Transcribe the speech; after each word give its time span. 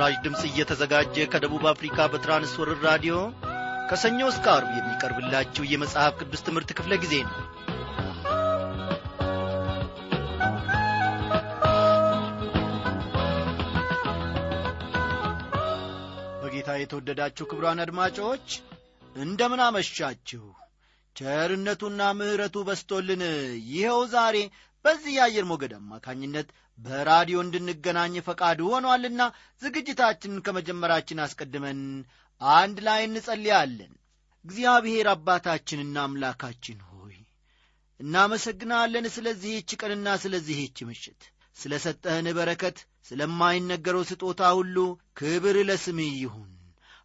ይህ 0.00 0.04
በምስራች 0.04 0.24
ድምፅ 0.24 0.42
እየተዘጋጀ 0.48 1.14
ከደቡብ 1.30 1.64
አፍሪካ 1.70 1.96
በትራንስወርር 2.10 2.78
ራዲዮ 2.86 3.14
ከሰኞ 3.88 4.20
እስከ 4.30 4.46
አርብ 4.52 4.68
የሚቀርብላችሁ 4.76 5.62
የመጽሐፍ 5.66 6.12
ቅዱስ 6.20 6.42
ትምህርት 6.46 6.70
ክፍለ 6.78 6.92
ጊዜ 7.02 7.14
ነው። 7.24 7.34
በጌታ 16.42 16.70
የተወደዳችሁ 16.76 17.46
ክብሯን 17.50 17.82
አድማጮች 17.84 18.46
እንደምን 19.16 19.62
አመሻችሁ። 19.66 20.44
ቸርነቱና 21.16 22.02
ምሕረቱ 22.18 22.56
በስቶልን 22.68 23.24
ይኸው 23.72 24.00
ዛሬ 24.12 24.36
በዚህ 24.84 25.12
የአየር 25.14 25.44
ሞገድ 25.48 25.72
አማካኝነት 25.76 26.48
በራዲዮ 26.78 27.38
እንድንገናኝ 27.44 28.14
ፈቃዱ 28.26 28.60
ሆኗልና 28.72 29.22
ዝግጅታችንን 29.62 30.44
ከመጀመራችን 30.46 31.22
አስቀድመን 31.24 31.80
አንድ 32.40 32.78
ላይ 32.86 33.00
እንጸልያለን። 33.06 33.92
እግዚአብሔር 34.44 35.06
አባታችንና 35.12 35.96
አምላካችን 36.04 36.78
ሆይ 36.90 37.16
እናመሰግናለን 38.00 39.06
ስለዚህች 39.14 39.70
ቀንና 39.80 40.08
ስለዚህች 40.22 40.78
ምሽት። 40.88 41.22
ስለ 41.56 41.74
ሰጠህን 41.84 42.26
በረከት 42.36 42.76
ስለማይነገረው 43.08 44.02
ስጦታ 44.10 44.50
ሁሉ 44.58 44.76
ክብር 45.18 45.56
ለስምህ 45.68 46.12
ይሁን። 46.22 46.50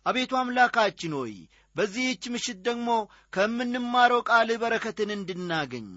አቤቱ 0.05 0.31
አምላካችን 0.39 1.13
ሆይ 1.19 1.35
በዚህች 1.75 2.23
ምሽት 2.33 2.57
ደግሞ 2.67 2.89
ከምንማረው 3.33 4.21
ቃል 4.29 4.49
በረከትን 4.63 5.11
እንድናገኝ 5.15 5.87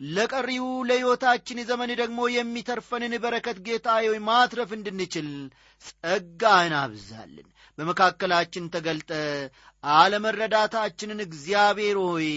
ለቀሪው 0.00 0.66
ለሕይወታችን 0.88 1.58
ዘመን 1.68 1.90
ደግሞ 2.00 2.20
የሚተርፈንን 2.32 3.14
በረከት 3.22 3.58
ጌታ 3.66 3.88
ሆይ 4.02 4.18
ማትረፍ 4.26 4.70
እንድንችል 4.76 5.28
ጸጋህን 5.84 6.74
አብዛልን። 6.80 7.48
በመካከላችን 7.78 8.70
ተገልጠ 8.74 9.10
አለመረዳታችንን 9.84 11.20
እግዚአብሔር 11.26 11.98
ሆይ 12.04 12.28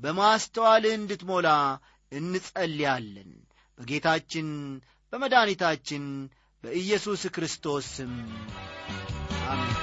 በማስተዋልህ 0.00 0.94
እንድትሞላ 0.94 1.48
እንጸልያለን። 2.12 3.30
በጌታችን 3.78 4.48
በመድኃኒታችን 5.12 6.04
በኢየሱስ 6.64 7.22
ክርስቶስ 7.34 7.86
ስም 7.96 8.14
አሜን። 9.48 9.76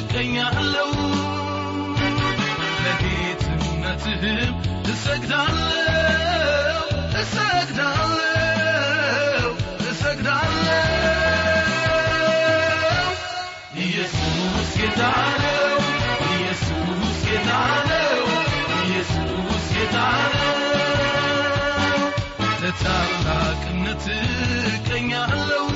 እቀኛለሁ 0.00 0.90
ለጌትነትህም 3.90 4.54
እሰግዳለሁ 4.92 6.82
እሰግዳለሁ 7.20 8.20
እሰግዳለሁ። 9.90 10.76
ኢየሱስ 13.84 14.70
ጌታ 14.76 15.02
ነው 15.42 15.76
ኢየሱስ 16.30 17.18
ጌታ 17.26 17.50
ነው 17.90 18.22
ኢየሱስ 18.80 19.66
ጌታ 19.74 19.96
ነው። 20.34 20.56
ለታላቅነት 22.62 24.06
እቀኛለሁ 24.68 25.66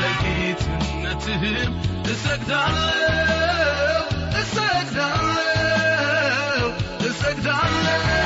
ለጌትነትህም 0.00 1.72
እሰግዳለሁ 2.12 4.03
እሰግዳለሁ 7.36 8.23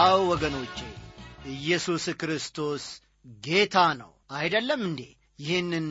አዎ 0.00 0.18
ወገኖቼ 0.30 0.76
ኢየሱስ 1.52 2.04
ክርስቶስ 2.20 2.84
ጌታ 3.44 3.76
ነው። 4.00 4.10
አይደለም 4.32 4.80
እንዴ? 4.84 5.00
ይህንን 5.38 5.86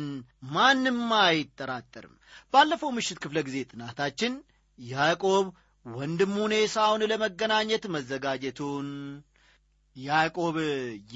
ማንም 0.52 1.00
አይጠራጠርም። 1.22 2.16
ባለፈው 2.54 2.90
ምሽት 2.90 3.18
ክፍለ 3.24 3.40
ጊዜ 3.48 3.58
ጥናታችን 3.72 4.34
ያዕቆብ 4.80 5.46
ወንድሙን 5.94 6.52
ኤሳውን 6.58 7.02
ለመገናኘት 7.12 7.84
መዘጋጀቱን 7.94 8.88
ያዕቆብ 9.96 10.58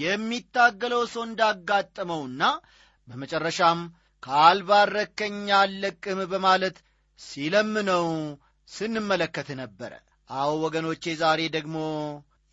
የሚታገለው 0.04 1.04
ሰው 1.14 1.24
እንዳጋጠመውና 1.28 2.44
በመጨረሻም 3.08 3.80
ካልባረከኝ 4.24 5.38
አልለቅህም 5.60 6.20
በማለት 6.34 6.78
ሲለምነው 7.20 8.08
ስንመለከት 8.68 9.50
ነበረ። 9.62 9.94
አዎ 10.30 10.52
ወገኖቼ 10.64 11.04
ዛሬ 11.22 11.42
ደግሞ 11.56 11.78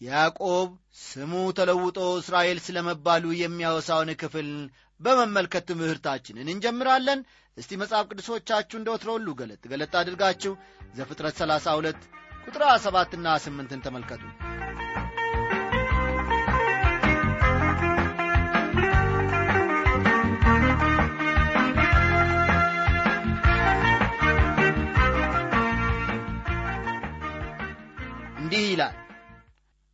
ያዕቆብ 0.00 0.68
ስሙ 1.04 1.32
ተለውጦ 1.58 1.98
እስራኤል 2.20 2.58
ስለ 2.66 2.78
መባሉ 2.88 3.24
የሚያወሳውን 3.40 4.10
ክፍል 4.22 4.48
በመመልከት 5.00 5.64
ትምህርታችንን 5.70 6.50
እንጀምራለን። 6.52 7.20
እስቲ 7.56 7.78
መጽሐፍ 7.80 8.04
ቅዱሶቻችሁ 8.10 8.76
እንደ 8.78 8.88
ወትሮ 8.94 9.10
ገለጥ 9.32 9.62
ገለጥ 9.72 9.92
አድርጋችሁ 10.00 10.52
ዘፍጥረት 10.94 11.36
32 11.40 12.08
ቁጥር 12.44 12.62
7ና 12.84 13.36
8ን 13.44 13.82
ተመልከቱ። 13.86 14.22
እንዲህ 28.42 28.64
ይላል 28.68 28.96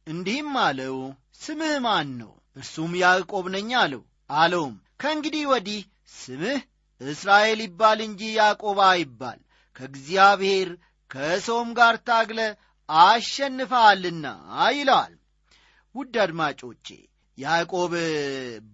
እንዲህም 0.07 0.53
አለው 0.61 0.97
ስምህ 1.41 1.77
ማን 1.85 2.11
ነው? 2.21 2.31
እርሱም 2.57 2.93
ያዕቆብ 3.01 3.47
ነኝ 3.55 3.71
አለው። 3.81 4.03
አለውም 4.35 4.75
ከእንግዲህ 5.01 5.45
ወዲህ 5.51 5.81
ስምህ 6.17 6.61
እስራኤል 7.01 7.61
ይባል 7.65 7.99
እንጂ 8.07 8.21
ያዕቆብ 8.37 8.79
አይባል። 8.87 9.41
ከእግዚአብሔር 9.77 10.69
ከሰውም 11.11 11.71
ጋር 11.79 11.97
ታግለ 12.09 12.41
አሸንፈሃልና 12.89 14.27
ይለዋል 14.77 15.15
ውድ 15.95 16.15
አድማጮቼ 16.25 16.87
ያዕቆብ 17.39 17.93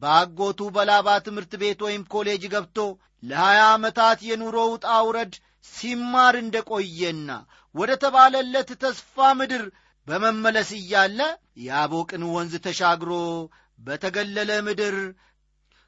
በአጎቱ 0.02 0.60
በላባ 0.74 1.08
ትምህርት 1.26 1.52
ቤት 1.62 1.80
ወይም 1.86 2.02
ኮሌጅ 2.12 2.42
ገብቶ 2.52 2.78
ለሀያ 3.22 3.62
ዓመታት 3.72 4.20
የኑሮ 4.28 4.56
ውጣ 4.72 4.86
ውረድ 5.06 5.34
ሲማር 5.72 6.34
እንደ 6.42 6.56
ቆየና 6.70 7.30
ወደ 7.75 7.90
ተባለለት 8.02 8.70
ተስፋ 8.82 9.26
ምድር 9.38 9.64
በመመለስ 10.06 10.70
እያለ 10.78 11.18
የአቦቅን 11.64 12.22
ወንዝ 12.34 12.54
ተሻግሮ 12.64 13.12
በተገለለ 13.78 14.50
ምድር 14.66 14.96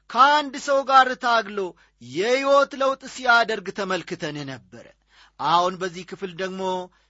ከአንድ 0.09 0.55
ሰው 0.65 0.79
ጋር 0.89 1.09
ታግሎ 1.23 1.59
የሕይወት 2.01 2.71
ለውጥ 2.81 3.01
ሲያደርግ 3.13 3.67
ተመልክተን 3.77 4.37
ነበረ 4.49 4.85
አሁን 5.39 5.73
በዚህ 5.81 6.03
ክፍል 6.11 6.31
ደግሞ 6.41 6.61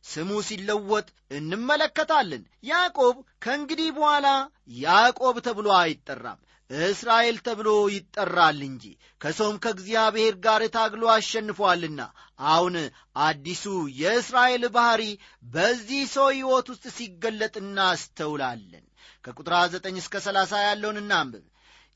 ስሙ 0.06 0.30
ሲለወጥ 0.48 1.08
እንመለከታለን። 1.38 2.42
ያዕቆብ 2.64 3.16
ከእንግዲህ 3.44 3.90
በኋላ 3.98 4.28
ያዕቆብ 4.82 5.36
ተብሎ 5.48 5.68
አይጠራም 5.80 6.40
እስራኤል 6.70 7.38
ተብሎ 7.48 7.70
ይጠራል 7.96 8.60
እንጂ። 8.68 8.84
ከሰውም 9.22 9.58
ከእግዚአብሔር 9.64 10.36
ጋር 10.46 10.62
ታግሎ 10.76 11.04
አሸንፏልና 11.16 12.02
አሁን 12.50 12.76
አዲሱ 13.26 13.66
የእስራኤል 14.00 14.64
ባሕሪ 14.76 15.04
በዚህ 15.54 16.02
ሰው 16.16 16.28
ሕይወት 16.34 16.70
ውስጥ 16.74 16.86
ሲገለጥ 16.98 17.56
እናስተውላለን። 17.64 18.86
ከቁጥር 19.24 19.54
9 19.76 20.02
እስከ 20.02 20.16
30 20.24 20.64
ያለውን 20.68 21.00
እናንብብ 21.02 21.46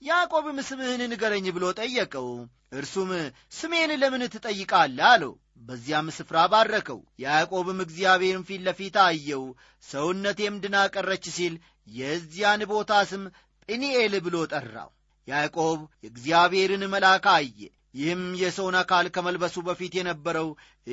ያዕቆብም 0.01 0.57
ስምህን 0.67 1.01
ንገረኝ 1.11 1.45
ብሎ 1.55 1.65
ጠየቀው። 1.79 2.27
እርሱም 2.73 3.09
ስሜን 3.51 3.91
ለምን 4.01 4.23
ትጠይቃለህ? 4.33 5.05
አለው። 5.09 5.33
በዚያም 5.61 6.07
ስፍራ 6.17 6.37
ባረከው። 6.51 6.99
ያዕቆብም 7.19 7.79
እግዚአብሔርን 7.85 8.45
ፊት 8.49 8.61
ለፊት 8.67 8.95
አየው። 9.03 9.43
ሰውነቴም 9.83 10.55
ድና 10.63 10.75
ቀረች 10.93 11.25
ሲል 11.37 11.55
የዚያን 11.91 12.61
ቦታ 12.71 12.91
ስም 13.11 13.23
ጵኒኤል 13.69 14.13
ብሎ 14.25 14.35
ጠራው። 14.53 14.89
ያዕቆብ 15.27 15.79
የእግዚአብሔርን 16.03 16.83
መልአክ 16.93 17.25
አየ። 17.33 17.59
ይህም 17.95 18.23
የሰውን 18.41 18.75
አካል 18.79 19.05
ከመልበሱ 19.09 19.57
በፊት 19.67 19.93
የነበረው 19.97 20.47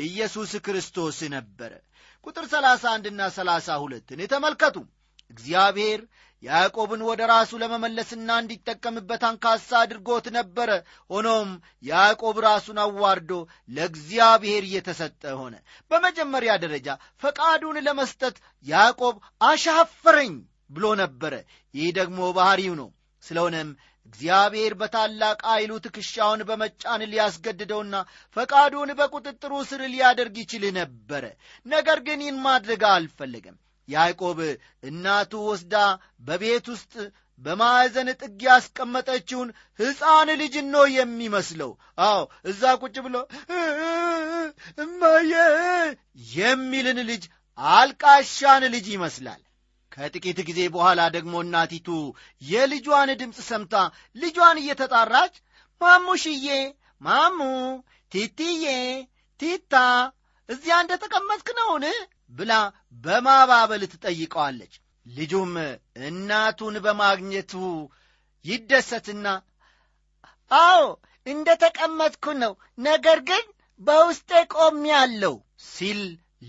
ኢየሱስ 0.04 0.52
ክርስቶስ 0.66 1.18
ነበረ። 1.34 1.72
ቁጥር 2.26 2.44
31 2.52 3.10
ና 3.18 3.28
32ን 3.32 4.20
ተመልከቱ። 4.32 4.76
እግዚአብሔር 5.30 6.00
ያዕቆብን 6.42 7.02
ወደ 7.08 7.20
ራሱ 7.30 7.50
ለመመለስና 7.62 8.30
እንዲጠቀምበት 8.40 9.22
አንካሳ 9.28 9.68
አድርጎት 9.80 10.26
ነበረ 10.36 10.70
ሆኖም 11.10 11.48
ያዕቆብ 11.84 12.36
ራሱን 12.46 12.78
አዋርዶ 12.82 13.30
ለእግዚአብሔር 13.70 14.64
እየተሰጠ 14.68 15.22
ሆነ። 15.40 15.54
በመጀመሪያ 15.90 16.54
ደረጃ 16.64 16.88
ፈቃዱን 17.22 17.78
ለመስጠት 17.86 18.36
ያዕቆብ 18.66 19.16
አሻፈረኝ 19.50 20.34
ብሎ 20.70 20.86
ነበረ። 21.02 21.34
ይህ 21.74 21.90
ደግሞ 21.98 22.20
ባሕሪው 22.36 22.76
ነው። 22.80 22.88
ስለሆነም 23.22 23.68
እግዚአብሔር 24.08 24.72
በታላቅ 24.80 25.38
ኃይሉ 25.48 25.72
ትከሻውን 25.84 26.40
በመጫን 26.48 27.02
ሊያስገድደውና 27.12 27.94
ፈቃዱን 28.36 28.90
በቁጥጥሩ 28.98 29.52
ስር 29.70 29.82
ሊያደርግ 29.92 30.36
ይችል 30.42 30.64
ነበረ። 30.78 31.24
ነገር 31.66 32.00
ግን 32.06 32.20
ይህን 32.24 32.38
ማድረግ 32.44 32.82
አልፈለገም 32.92 33.56
ያዕቆብ 33.88 34.38
እናቱ 34.88 35.32
ወስዳ 35.48 35.74
በቤት 36.26 36.66
ውስጥ 36.72 36.92
በማዕዘን 37.42 38.08
ጥግ 38.20 38.40
ያስቀመጠችውን 38.46 39.48
ሕፃን 39.78 40.28
ልጅ 40.40 40.54
ነው 40.68 40.84
የሚመስለው። 40.94 41.70
አዎ 42.04 42.20
እዛ 42.50 42.72
ቁጭ 42.82 42.96
ብሎ 43.06 43.16
እማዬ 44.84 45.32
የሚልን 46.34 47.00
ልጅ 47.10 47.24
አልቃሻን 47.58 48.64
ልጅ 48.74 48.86
ይመስላል። 48.94 49.42
ከጥቂት 49.92 50.38
ጊዜ 50.48 50.60
በኋላ 50.72 51.02
ደግሞ 51.14 51.34
እናቲቱ 51.44 51.88
የልጇን 52.42 53.10
ድምፅ 53.20 53.38
ሰምታ 53.50 53.74
ልጇን 54.16 54.58
እየተጣራች 54.62 55.34
ማሙሽዬ 55.80 56.48
ማሙ 57.02 57.38
ቲቲዬ 58.12 58.64
ቲታ 59.40 59.74
እዚያ 60.48 60.74
እንደ 60.82 60.92
ተቀመጥክ 61.02 61.48
ነውን 61.58 61.84
ብላ 62.32 62.52
በማባበል 63.05 63.82
ትጠይቀዋለች። 63.93 64.75
ልጁም 65.06 65.52
እናቱን 66.06 66.76
በማግኘቱ 66.84 67.52
ይደሰትና 68.44 69.26
አዎ 70.50 70.82
እንደ 71.26 71.49
ተቀመጥኩ 71.62 72.25
ነው 72.43 72.52
ነገር 72.81 73.19
ግን 73.31 73.44
በውስጤ 73.81 74.31
ቆም 74.55 74.78
ያለው 74.93 75.34
ሲል 75.70 76.00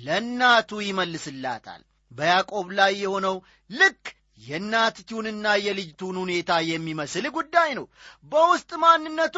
ለእናቱ 0.03 0.79
ይመልስላታል። 0.87 1.81
በያዕቆብ 2.11 2.67
ላይ 2.79 2.93
የሆነው 3.01 3.35
ልክ 3.69 4.03
የእናትቱንና 4.47 5.45
የልጅቱን 5.65 6.15
ሁኔታ 6.21 6.51
የሚመስል 6.67 7.25
ጉዳይ 7.37 7.69
ነው። 7.77 7.85
በውስጥ 8.31 8.71
ማንነቱ 8.83 9.37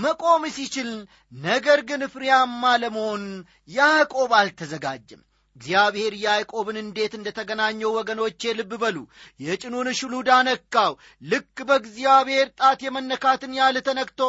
መቆም 0.00 0.44
ሲችል 0.56 0.90
ነገር 1.42 1.80
ግን 1.90 2.02
ፍሬያማ 2.14 2.72
ለመሆን 2.82 3.24
ያዕቆብ 3.70 4.32
አልተዘጋጀም 4.40 5.22
እግዚአብሔር 5.56 6.12
ያዕቆብን 6.20 6.76
እንዴት 6.82 7.12
እንደ 7.16 7.28
ተገናኘው 7.38 7.90
ወገኖቼ 7.96 8.52
ልብ 8.58 8.72
በሉ። 8.82 8.96
የጭኑን 9.40 9.88
ሽሉዳ 9.98 10.30
ነካው። 10.46 10.92
ልክ 11.22 11.56
በእግዚአብሔር 11.68 12.46
ጣት 12.58 12.80
የመነካትን 12.86 13.56
ያህል 13.58 13.78
ተነክቶ 13.88 14.20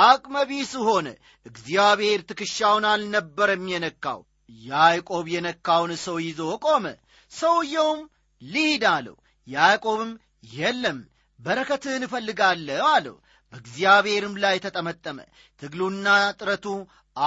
አቅመቢስ 0.00 0.72
ሆነ። 0.86 1.06
እግዚአብሔር 1.46 2.20
ትከሻውን 2.28 2.86
አልነበረም 2.92 3.64
የነካው። 3.72 4.20
ያዕቆብ 4.66 5.26
የነካውን 5.32 5.92
ሰው 6.04 6.18
ይዞ 6.22 6.40
ቆመ። 6.64 6.86
ሰውየውም 7.32 8.00
ሊድ 8.42 8.84
አለው። 8.90 9.16
ያዕቆብም 9.46 10.12
የለም 10.54 10.98
በረከትህን 11.38 12.06
እፈልጋለሁ 12.06 12.86
አለው። 12.90 13.16
በእግዚአብሔርም 13.52 14.34
ላይ 14.42 14.56
ተጠመጠመ። 14.64 15.18
ትግሉና 15.62 16.08
ጥረቱ 16.36 16.66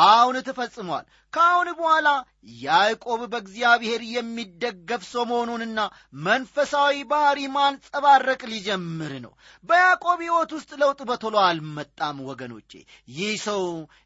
አሁን 0.03 0.35
ተፈጽሟል። 0.47 1.05
ከአሁን 1.33 1.69
በኋላ 1.77 2.07
ያዕቆብ 2.63 3.21
በእግዚአብሔር 3.31 4.01
የሚደገፍ 4.09 5.03
ሰው 5.11 5.23
መሆኑንና 5.29 5.79
መንፈሳዊ 6.25 6.95
ባሕሪ 7.11 7.39
ማንጸባረቅ 7.55 8.41
ሊጀምር 8.51 9.13
ነው። 9.25 9.33
በያዕቆብ 9.65 10.19
ሕይወት 10.25 10.51
ውስጥ 10.57 10.71
ለውጥ 10.81 11.01
በቶሎ 11.09 11.35
አልመጣም 11.45 12.19
ወገኖቼ። 12.29 12.71
ይህ 13.13 13.33
ሰው 13.45 13.63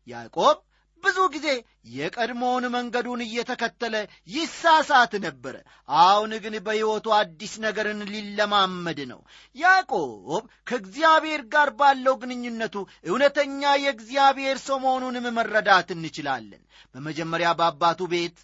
ያዕቆብ 0.07 0.57
ብዙ 1.03 1.17
ጊዜ 1.33 1.47
የቀድሞውን 1.91 2.65
መንገዱን 2.73 3.21
እየተከተለ 3.25 3.95
ይሳሳት 4.29 5.13
ነበረ 5.25 5.55
አሁን 5.99 6.31
ግን 6.43 6.55
በሕይወቱ 6.65 7.07
አዲስ 7.17 7.53
ነገርን 7.65 8.01
ሊለማመድ 8.11 8.99
ነው። 9.11 9.19
ያዕቆብ 9.55 10.41
ከእግዚአብሔር 10.67 11.43
ጋር 11.53 11.71
ባለው 11.79 12.15
ግንኙነቱ 12.21 12.75
እውነተኛ 13.07 13.61
የእግዚአብሔር 13.79 14.59
ሰው 14.65 14.79
መሆኑንም 14.85 15.27
መረዳት 15.37 15.91
እንችላለን። 15.95 16.63
በመጀመሪያ 16.95 17.51
በአባቱ 17.59 18.01
ቤት 18.13 18.37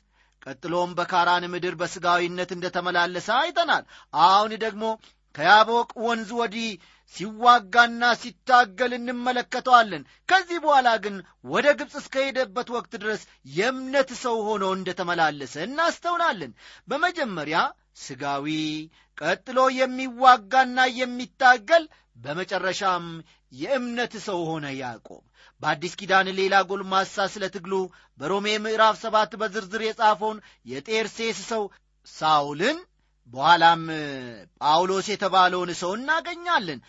ቀጥሎም 0.46 0.94
በካራን 0.96 1.44
ምድር 1.52 1.76
በሥጋዊነት 1.82 2.50
እንደተመላለሰ 2.54 3.30
አይተናል። 3.38 3.84
አሁን 4.24 4.54
ደግሞ 4.64 4.86
ከያቦቅ 5.36 5.90
ወንዝ 6.06 6.30
ወዲህ 6.40 6.70
ሲዋጋና 7.14 8.04
ሲታገል 8.22 8.92
እንመለከተዋለን። 8.98 10.04
ከዚህ 10.30 10.58
በኋላ 10.64 10.90
ግን 11.04 11.16
ወደ 11.46 11.68
ግብፅ 11.80 11.96
እስከሄደበት 12.02 12.68
ወቅት 12.76 12.94
ድረስ 12.96 13.22
የእምነት 13.56 14.12
ሰው 14.24 14.38
ሆኖ 14.48 14.64
እንደተመላለሰ 14.78 15.56
እናስተውላለን። 15.68 16.54
በመጀመሪያ 16.88 17.60
ስጋዊ 18.04 18.48
ቀጥሎ 19.18 19.60
የሚዋጋና 19.80 20.80
የሚታገል 21.00 21.84
በመጨረሻም 22.18 23.06
የእምነት 23.52 24.14
ሰው 24.26 24.40
ሆነ 24.50 24.66
ያዕቆብ። 24.80 25.22
በአዲስ 25.62 25.94
ኪዳን 26.00 26.28
ሌላ 26.40 26.56
ጎልማሳ 26.70 27.26
ስለ 27.34 27.44
ትግሉ 27.56 27.74
በሮሜ 28.20 28.48
ምዕራፍ 28.64 28.96
ሰባት 29.04 29.32
በዝርዝር 29.42 29.82
የጻፈውን 29.86 30.40
የጤርሴስ 30.66 31.40
ሰው 31.52 31.64
ሳውልን 32.08 32.80
በኋላም 33.30 33.82
ጳውሎስ 34.62 35.08
የተባለውን 35.12 35.72
ሰው 35.82 35.92
እናገኛለን። 35.98 36.80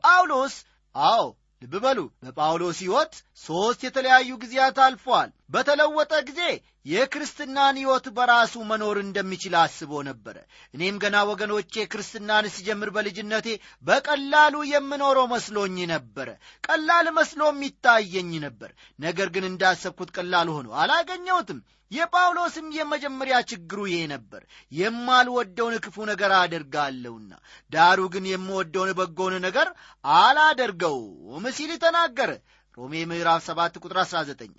ጳውሎስ 0.00 0.54
አዎ 0.94 1.24
ልብ 1.62 1.74
በሉ 1.84 1.98
በጳውሎስ 2.22 2.78
ሕይወት 2.84 3.12
ሦስት 3.42 3.80
የተለያዩ 3.84 4.30
ጊዜያት 4.42 4.76
አልፈዋል 4.84 5.30
በተለወጠ 5.52 6.12
ጊዜ 6.28 6.42
የክርስትናን 6.86 7.76
ሕይወት 7.80 8.06
በራሱ 8.16 8.54
መኖር 8.70 8.96
እንደሚችል 9.02 9.54
አስቦ 9.60 10.00
ነበረ። 10.08 10.36
እኔም 10.74 10.96
ገና 11.02 11.16
ወገኖቼ 11.30 11.84
ክርስትናን 11.92 12.46
ስጀምር 12.54 12.90
በልጅነቴ 12.94 13.48
በቀላሉ 13.84 14.64
የምኖረው 14.70 15.26
መስሎኝ 15.32 15.76
ነበረ። 15.92 16.28
ቀላል 16.64 17.08
መስሎም 17.18 17.60
ይታየኝ 17.66 18.32
ነበር። 18.46 18.72
ነገር 18.98 19.30
ግን 19.36 19.46
እንዳሰብኩት 19.50 20.12
ቀላል 20.16 20.50
ሆኖ 20.56 20.68
አላገኘሁትም። 20.82 21.60
የጳውሎስም 21.90 22.66
የመጀመሪያ 22.76 23.36
ችግሩ 23.50 23.80
ይሄ 23.88 24.02
ነበር። 24.12 24.42
የማልወደውን 24.72 25.74
ክፉ 25.84 25.96
ነገር 26.10 26.32
አደርጋለሁና 26.38 27.32
ዳሩ 27.72 28.00
ግን 28.14 28.24
የምወደውን 28.30 28.90
በጎውን 28.98 29.36
ነገር 29.46 29.68
አላደርገውም 30.04 31.46
ሲል 31.56 31.72
ተናገረ 31.82 32.30
ሮሜ 32.78 32.94
ምዕራፍ 33.08 33.40
7 33.48 33.78
ቁጥር 33.80 33.98
19 34.02 34.52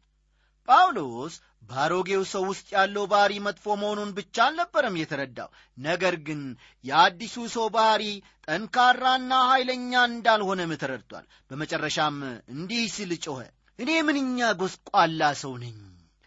ጳውሎስ 0.68 1.34
በአሮጌው 1.70 2.22
ሰው 2.32 2.44
ውስጥ 2.50 2.68
ያለው 2.76 3.06
ባሕሪ 3.12 3.34
መጥፎ 3.46 3.66
መሆኑን 3.82 4.10
ብቻ 4.18 4.36
አልነበረም 4.46 5.00
የተረዳው። 5.00 5.50
ነገር 5.78 6.16
ግን 6.28 6.42
የአዲሱ 6.86 7.36
ሰው 7.56 7.66
ባሕሪ 7.76 8.04
ጠንካራና 8.48 9.32
ኃይለኛ 9.52 10.04
እንዳልሆነም 10.10 10.74
ተረድቷል። 10.82 11.26
በመጨረሻም 11.50 12.18
እንዲህ 12.56 12.84
ሲል 12.96 13.12
ጮኸ 13.26 13.40
እኔ 13.80 13.90
ምንኛ 14.08 14.40
ጎስቋላ 14.62 15.22
ሰው 15.42 15.54
ነኝ! 15.64 15.78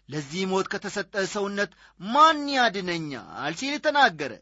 ለዚህ 0.09 0.43
ሞት 0.51 0.67
ከተሰጠ 0.73 1.13
ሰውነት 1.33 1.71
ማን 1.99 2.43
ያድነኛል? 2.55 3.25
ሲል 3.59 3.75
ተናገረ። 3.85 4.33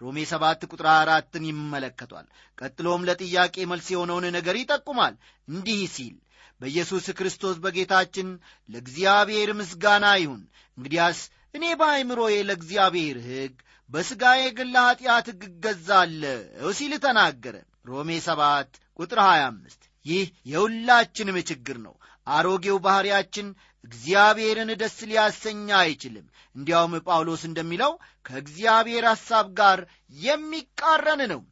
ሮሜ 0.00 0.18
ሰባት 0.30 0.62
ቁጥር 0.70 0.86
አራትን 0.92 1.44
ይመለከቷል። 1.48 2.26
ቀጥሎም 2.58 3.04
ለጥያቄ 3.08 3.56
መልስ 3.70 3.88
የሆነውን 3.92 4.26
ነገር 4.36 4.56
ይጠቁማል። 4.60 5.14
እንዲህ 5.48 5.82
ሲል 5.94 6.14
በኢየሱስ 6.62 7.06
ክርስቶስ 7.18 7.56
በጌታችን 7.62 8.28
ለእግዚአብሔር 8.68 9.50
ምስጋና 9.60 10.06
ይሁን። 10.18 10.42
እንግዲያስ 10.78 11.20
እኔ 11.54 11.64
በአይምሮዬ 11.80 12.34
ለእግዚአብሔር 12.48 13.16
ሕግ 13.28 13.54
በሥጋዬ 13.90 14.42
ግን 14.58 14.68
ለኀጢአት 14.74 15.26
ሕግ 15.32 15.42
እገዛለሁ 15.48 16.68
ሲል 16.78 16.92
ተናገረ። 17.04 17.56
ሮሜ 17.88 18.10
7 18.26 18.70
ቁጥር 18.98 19.18
25 19.24 19.80
ይህ 20.06 20.22
የሁላችንም 20.52 21.38
ችግር 21.50 21.76
ነው። 21.86 21.94
አሮጌው 22.26 22.76
ባሕርያችን 22.84 23.46
እግዚአብሔርን 23.84 24.70
ደስ 24.80 24.96
ሊያሰኛ 25.10 25.68
አይችልም። 25.80 26.26
እንዲያውም 26.56 26.94
ጳውሎስ 27.06 27.42
እንደሚለው 27.48 27.92
ከእግዚአብሔር 28.26 29.04
ሐሳብ 29.10 29.46
ጋር 29.60 29.80
የሚቃረን 30.18 31.22
ነው። 31.32 31.42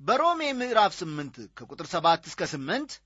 በሮሜ 0.00 0.40
ምዕራፍ 0.58 0.92
8 1.00 1.38
ከቁጥር 1.58 1.86
7 1.92 2.28
እስከ 2.30 2.42
8 2.52 2.96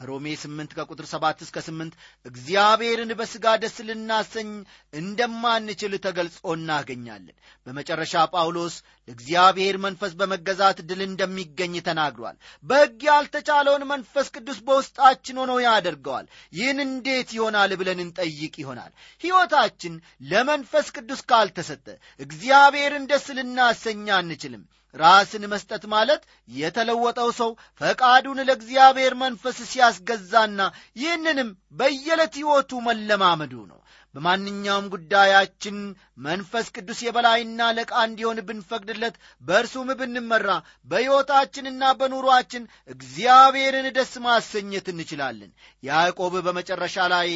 በሮሜ 0.00 0.26
8 0.40 0.74
ከቁጥር 0.76 1.06
7 1.08 1.42
እስከ 1.44 1.56
8 1.64 1.96
እግዚአብሔርን 2.26 3.10
በሥጋ 3.18 3.46
ደስ 3.62 3.76
ልናሰኝ 3.88 4.50
እንደማንችል 4.92 5.94
ተገልጾ 6.06 6.38
እናገኛለን። 6.54 7.34
በመጨረሻ 7.66 8.22
ጳውሎስ 8.32 8.76
ለእግዚአብሔር 9.08 9.76
መንፈስ 9.84 10.12
በመገዛት 10.20 10.78
ድል 10.88 11.00
እንደሚገኝ 11.06 11.74
ተናግሯል። 11.88 12.36
በሕግ 12.64 12.98
ያልተቻለውን 13.08 13.86
መንፈስ 13.92 14.26
ቅዱስ 14.36 14.58
በውስጣችን 14.66 15.40
ሆኖ 15.42 15.52
ያደርገዋል። 15.66 16.26
ይህን 16.52 16.80
እንዴት 16.86 17.30
ይሆናል 17.38 17.72
ብለን 17.80 18.02
እንጠይቅ 18.06 18.54
ይሆናል። 18.58 18.92
ሕይወታችን 19.22 19.94
ለመንፈስ 20.30 20.88
ቅዱስ 20.96 21.22
ካልተሰጠ 21.30 21.86
እግዚአብሔርን 22.20 23.08
ደስ 23.12 23.26
ልናሰኝ 23.38 24.06
አንችልም 24.16 24.64
ራስን 24.94 25.44
መስጠት 25.52 25.84
ማለት 25.92 26.22
የተለወጠው 26.54 27.28
ሰው 27.38 27.50
ፈቃዱን 27.80 28.40
ለእግዚአብሔር 28.48 29.14
መንፈስ 29.20 29.58
ሲያስገዛና 29.70 30.60
ይህንንም 30.96 31.50
በየዕለት 31.80 32.34
ሕይወቱ 32.40 32.80
መለማመዱ 32.88 33.54
ነው። 33.70 33.76
በማንኛውም 34.14 34.86
ጉዳያችን 34.92 35.76
መንፈስ 36.24 36.66
ቅዱስ 36.74 37.00
የበላይና 37.04 37.68
ለቃ 37.76 37.92
እንዲሆን 38.06 38.38
ብንፈቅድለት 38.48 39.14
በእርሱም 39.42 39.90
ብንመራ 40.00 40.48
በሕይወታችንና 40.90 41.92
በኑሮአችን 42.00 42.64
እግዚአብሔርን 42.94 43.86
ደስ 43.98 44.12
ማሰኘት 44.24 44.88
እንችላለን። 44.92 45.52
ያዕቆብ 45.82 46.34
በመጨረሻ 46.46 47.06
ላይ 47.14 47.30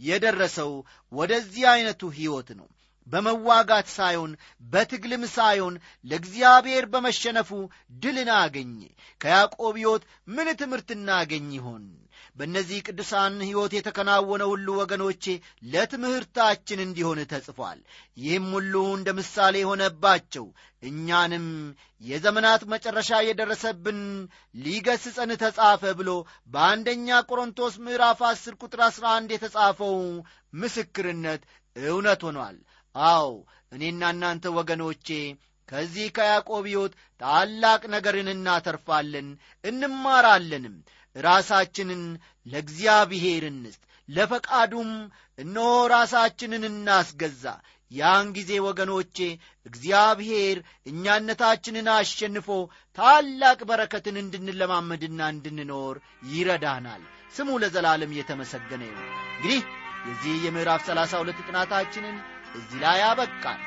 የደረሰው 0.00 0.72
ወደዚህ 1.12 1.66
ዐይነቱ 1.72 2.12
ሕይወት 2.18 2.50
ነው 2.60 2.68
በመዋጋት 3.06 3.88
ሳይሆን 3.96 4.32
በትግልም 4.72 5.24
ሳይሆን 5.34 5.74
ለእግዚአብሔር 6.04 6.86
በመሸነፉ 6.92 7.50
ድልን 8.02 8.30
አገኘ 8.36 8.78
ከያዕቆብ 9.20 9.74
ሕይወት 9.80 10.04
ምን 10.28 10.48
ትምህርት 10.60 10.90
እናገኝ 10.96 11.48
ይሆን? 11.54 11.84
በእነዚህ 12.36 12.78
ቅዱሳን 12.86 13.34
ሕይወት 13.46 13.72
የተከናወነ 13.76 14.42
ሁሉ 14.50 14.68
ወገኖቼ 14.78 15.24
ለትምህርታችን 15.72 16.82
እንዲሆን 16.84 17.18
ተጽፏል። 17.32 17.78
ይህም 18.16 18.46
ሁሉ 18.54 18.74
እንደ 18.94 19.08
ምሳሌ 19.18 19.54
የሆነባቸው 19.60 20.46
እኛንም 20.82 21.46
የዘመናት 22.00 22.62
መጨረሻ 22.72 23.20
የደረሰብን 23.22 24.00
ሊገስጸን 24.64 25.32
ተጻፈ 25.42 25.92
ብሎ 26.00 26.10
በአንደኛ 26.52 27.20
ቆሮንቶስ 27.28 27.74
ምዕራፍ 27.84 28.22
10 28.30 28.58
ቁጥር 28.62 28.82
11 28.88 29.34
የተጻፈው 29.36 29.96
ምስክርነት 30.54 31.42
እውነት 31.76 32.22
ሆኗል 32.28 32.56
አዎ 32.94 33.28
እኔና 33.72 34.02
እናንተ 34.14 34.44
ወገኖቼ 34.56 35.08
ከዚህ 35.68 36.06
ከያዕቆብ 36.16 36.64
ሕይወት 36.68 36.94
ታላቅ 37.20 37.82
ነገርን 37.94 38.28
እናተርፋለን 38.32 39.28
እንማራለንም። 39.64 40.74
ራሳችንን 41.16 42.02
ለእግዚአብሔር 42.46 43.44
እንስጥ 43.48 43.80
ለፈቃዱም 44.08 44.90
እነሆ 45.38 45.66
ራሳችንን 45.92 46.64
እናስገዛ። 46.70 47.44
ያን 47.90 48.26
ጊዜ 48.36 48.50
ወገኖቼ 48.66 49.16
እግዚአብሔር 49.66 50.58
እኛነታችንን 50.92 51.88
አሸንፎ 51.94 52.48
ታላቅ 52.98 53.58
በረከትን 53.70 54.16
እንድንለማመድና 54.22 55.20
እንድንኖር 55.34 55.96
ይረዳናል። 56.32 57.02
ስሙ 57.34 57.58
ለዘላለም 57.62 58.12
እየተመሰገነ 58.14 58.82
ይሁን። 58.88 59.08
እንግዲህ 59.32 59.60
የዚህ 60.06 60.36
የምዕራፍ 60.46 60.80
ሰላሳ 60.88 61.12
ሁለት 61.22 61.40
ጥናታችንን 61.48 62.16
እዚህ 62.54 62.78
ላይ 62.82 63.00
አበቃል 63.08 63.60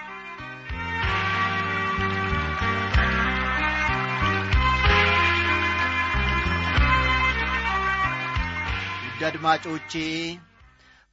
ውድ 9.05 9.21
አድማጮቼ 9.27 9.93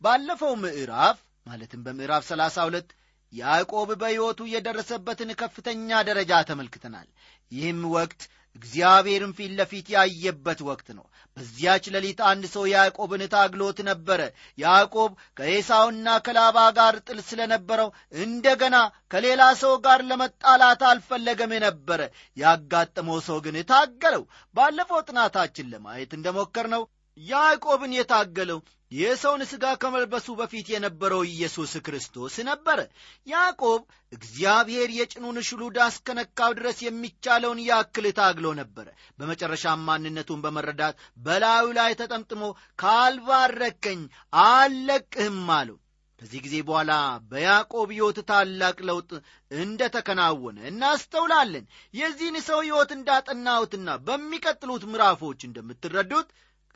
ባለፈው 0.03 0.53
ምዕራፍ 0.63 1.19
ማለትም 1.47 1.81
በምዕራፍ 1.85 2.23
ሰላሳ 2.31 2.57
ሁለት 2.69 2.89
ያዕቆብ 3.33 3.91
በሕይወቱ 4.01 4.41
የደረሰበትን 4.53 5.31
ከፍተኛ 5.41 6.01
ደረጃ 6.09 6.41
ተመልክተናል። 6.49 7.07
ይህም 7.53 7.81
ወቅት 7.95 8.23
እግዚአብሔርን 8.57 9.33
ፊት 9.37 9.53
ለፊት 9.59 9.87
ያየበት 9.95 10.61
ወቅት 10.67 10.89
ነው። 10.97 11.05
በዚያች 11.37 11.85
ሌሊት 11.95 12.19
አንድ 12.31 12.45
ሰው 12.53 12.65
ያዕቆብን 12.73 13.23
ታግሎት 13.35 13.79
ነበረ። 13.89 14.21
ያዕቆብ 14.59 15.11
ከኤሳውና 15.39 16.17
ከላባ 16.27 16.59
ጋር 16.79 16.97
ጥል 17.07 17.21
ስለነበረው 17.29 17.89
እንደገና 18.23 18.77
ከሌላ 19.11 19.43
ሰው 19.63 19.75
ጋር 19.87 20.03
ለመጣላት 20.11 20.83
አልፈለገም 20.91 21.55
ነበረ። 21.67 22.01
ያጋጠመው 22.37 23.21
ሰው 23.29 23.41
ግን 23.47 23.59
ታገለው። 23.73 24.25
ባለፈው 24.55 25.03
ጥናታችን 25.09 25.71
ለማየት 25.73 26.13
እንደሞከር 26.15 26.69
ነው 26.75 26.85
ያዕቆብን 27.17 27.93
የታገለው 27.97 28.61
የሰውን 28.93 29.43
ሥጋ 29.51 29.65
ከመልበሱ 29.83 30.27
በፊት 30.39 30.67
የነበረው 30.73 31.23
ኢየሱስ 31.29 31.73
ክርስቶስ 31.87 32.35
ነበረ 32.49 32.79
ያዕቆብ 33.27 33.83
እግዚአብሔር 34.13 34.91
የጭኑን 34.97 35.39
ሽሉዳ 35.49 35.87
እስከነካው 35.93 36.51
ድረስ 36.59 36.81
የሚቻለውን 36.83 37.63
ያክል 37.69 38.07
ታግሎ 38.19 38.49
ነበረ 38.61 38.89
በመጨረሻም 39.19 39.87
ማንነቱን 39.89 40.43
በመረዳት 40.45 40.97
በላዩ 41.27 41.69
ላይ 41.79 41.95
ተጠምጥሞ 42.01 42.43
ካልባረከኝ 42.83 44.03
አልለቅህም 44.47 45.41
አለው። 45.57 45.79
ከዚህ 46.21 46.41
ጊዜ 46.45 46.57
በኋላ 46.67 46.93
በያዕቆብ 47.31 47.89
ሕይወት 47.93 48.19
ታላቅ 48.29 48.77
ለውጥ 48.89 49.11
እንደ 49.51 49.89
ተከናወነ 49.95 50.59
እናስተውላለን። 50.71 51.65
የዚህን 51.95 52.37
ሰው 52.47 52.61
ሕይወት 52.65 52.91
እንዳጠናሁትና 52.97 53.97
በሚቀጥሉት 54.07 54.85
ምዕራፎች 54.91 55.41
እንደምትረዱት 55.49 56.29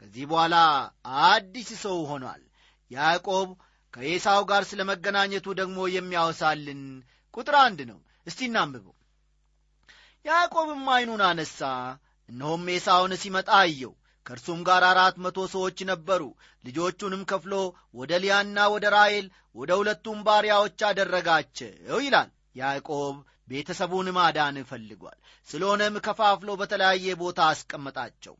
ከዚህ 0.02 0.24
በኋላ 0.30 0.56
አዲስ 1.26 1.68
ሰው 1.82 1.98
ሆኗል። 2.10 2.42
ያዕቆብ 2.90 3.48
ከኤሳው 3.94 4.42
ጋር 4.50 4.62
ስለ 4.70 4.80
መገናኘቱ 4.90 5.46
ደግሞ 5.60 5.78
የሚያወሳልን 5.92 6.82
ቁጥር 7.34 7.56
አንድ 7.62 7.80
ነው። 7.90 7.98
እስቲ 8.26 8.40
እናንብበው። 8.48 8.94
ያዕቆብም 10.24 10.84
ዐይኑን 10.94 11.22
አነሣ 11.26 11.58
እነሆም 12.28 12.64
ኤሳውን 12.74 13.12
ሲመጣ 13.22 13.48
አየው። 13.60 13.92
ከእርሱም 14.26 14.60
ጋር 14.68 14.82
አራት 14.84 15.16
መቶ 15.24 15.38
ሰዎች 15.52 15.78
ነበሩ። 15.90 16.22
ልጆቹንም 16.64 17.22
ከፍሎ 17.30 17.54
ወደ 17.94 18.12
ሊያና 18.22 18.58
ወደ 18.74 18.86
ራኤል 18.96 19.26
ወደ 19.56 19.70
ሁለቱም 19.80 20.18
ባሪያዎች 20.26 20.80
አደረጋቸው 20.88 22.00
ይላል። 22.00 22.30
ያዕቆብ 22.56 23.16
ቤተሰቡን 23.48 24.08
ማዳን 24.16 24.56
ፈልጓል። 24.70 25.18
ስለሆነም 25.48 25.96
ከፋፍሎ 26.06 26.50
በተለያየ 26.60 27.14
ቦታ 27.20 27.40
አስቀመጣቸው 27.52 28.34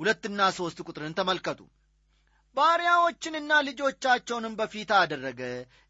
ሁለትና 0.00 0.40
ሦስት 0.56 0.78
ቁጥርን 0.86 1.16
ተመልከቱ። 1.18 1.60
ባሪያዎችንና 2.56 3.52
ልጆቻቸውንም 3.68 4.54
በፊት 4.58 4.90
አደረገ። 4.98 5.40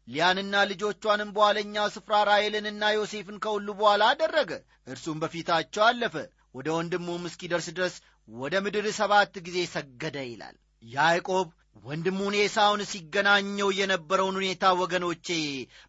ሊያንና 0.07 0.55
ልጆቿንም 0.71 1.33
በኋለኛው 1.35 1.87
ስፍራ 1.95 2.15
ራሔልንና 2.29 2.83
ዮሴፍን 2.95 3.37
ከሁሉ 3.43 3.67
በኋላ 3.79 4.03
አደረገ። 4.13 4.51
እርሱም 4.87 5.19
በፊታቸው 5.23 5.83
አለፈ። 5.87 6.15
ወደ 6.55 6.67
ወንድሙም 6.75 7.23
እስኪደርስ 7.29 7.67
ድረስ 7.77 7.95
ወደ 8.29 8.55
ምድር 8.65 8.85
ሰባት 8.99 9.33
ጊዜ 9.47 9.57
ሰገደ 9.73 10.17
ይላል። 10.27 10.55
ያዕቆብ 10.83 11.47
ወንድሙን 11.75 12.35
ኤሳውን 12.41 12.81
ሲገናኘው 12.89 13.69
የነበረውን 13.77 14.37
ሁኔታ 14.39 14.65
ወገኖቼ 14.79 15.27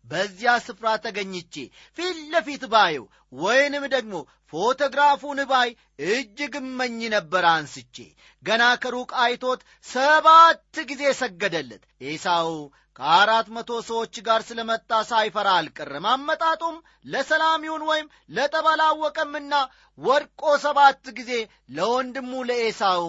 በዚያ 0.04 0.52
ስፍራ 0.64 0.86
ተገኝቼ 1.04 1.54
ፊት 1.98 2.16
ለፊት 2.32 2.64
ባየው 2.72 3.04
ወይንም 3.38 3.84
ደግሞ 3.94 4.14
ፎቶግራፉን 4.52 5.40
ባይ 5.50 5.68
እጅግ 6.10 6.54
እመኝ 6.60 6.98
ነበር 7.14 7.44
አንስቼ። 7.52 7.96
ገና 8.42 8.62
ከሩቅ 8.82 9.10
አይቶት 9.24 9.60
ሰባት 9.86 10.60
ጊዜ 10.90 11.02
ሰገደለት። 11.20 11.82
ኤሳው 12.10 12.50
ከአራት 12.98 13.48
መቶ 13.54 13.70
ሰዎች 13.88 14.14
ጋር 14.26 14.40
ስለ 14.48 14.60
መጣ 14.68 15.00
ሳይፈራ 15.08 15.48
አልቀረም። 15.58 16.06
አመጣጡም 16.12 16.76
ለሰላም 17.06 17.66
ይሁን 17.66 17.82
ወይም 17.90 18.06
ለጠብ 18.30 18.66
አላወቀምና 18.72 19.52
ወድቆ 19.98 20.42
ሰባት 20.64 21.04
ጊዜ 21.18 21.32
ለወንድሙ 21.70 22.32
ለኤሳው 22.48 23.04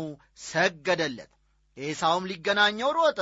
ሰገደለት 0.47 1.31
ኤሳውም 1.77 2.27
ሊገናኘው 2.29 2.91
ሮጠ። 2.97 3.19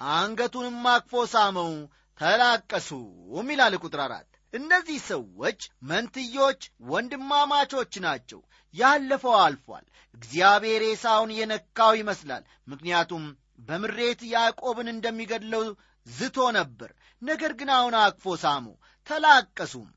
አንገቱንም 0.00 0.78
አቅፎ 0.92 1.12
ሳመው 1.32 1.72
ተላቀሱም 2.20 3.48
ይላል 3.52 3.74
ቁጥር 3.82 4.00
አራት። 4.04 4.28
እነዚህ 4.52 4.98
ሰዎች 5.10 5.60
መንትዮች 5.82 6.60
ወንድማማቾች 6.90 7.92
ናቸው። 8.06 8.40
ያለፈው 8.74 9.34
አልፏል። 9.42 9.84
እግዚአብሔር 10.14 10.82
ኤሳውን 10.88 11.30
የነካው 11.36 11.92
ይመስላል። 12.00 12.42
ምክንያቱም 12.68 13.24
በምሬት 13.68 14.20
ያዕቆብን 14.32 14.88
እንደሚገድለው 14.92 15.64
ዝቶ 16.06 16.38
ነበር። 16.58 16.90
ነገር 17.22 17.52
ግን 17.58 17.70
አሁን 17.76 17.94
አቅፎ 18.00 18.34
ሳሙ 18.44 18.64
ተላቀሱም። 19.06 19.88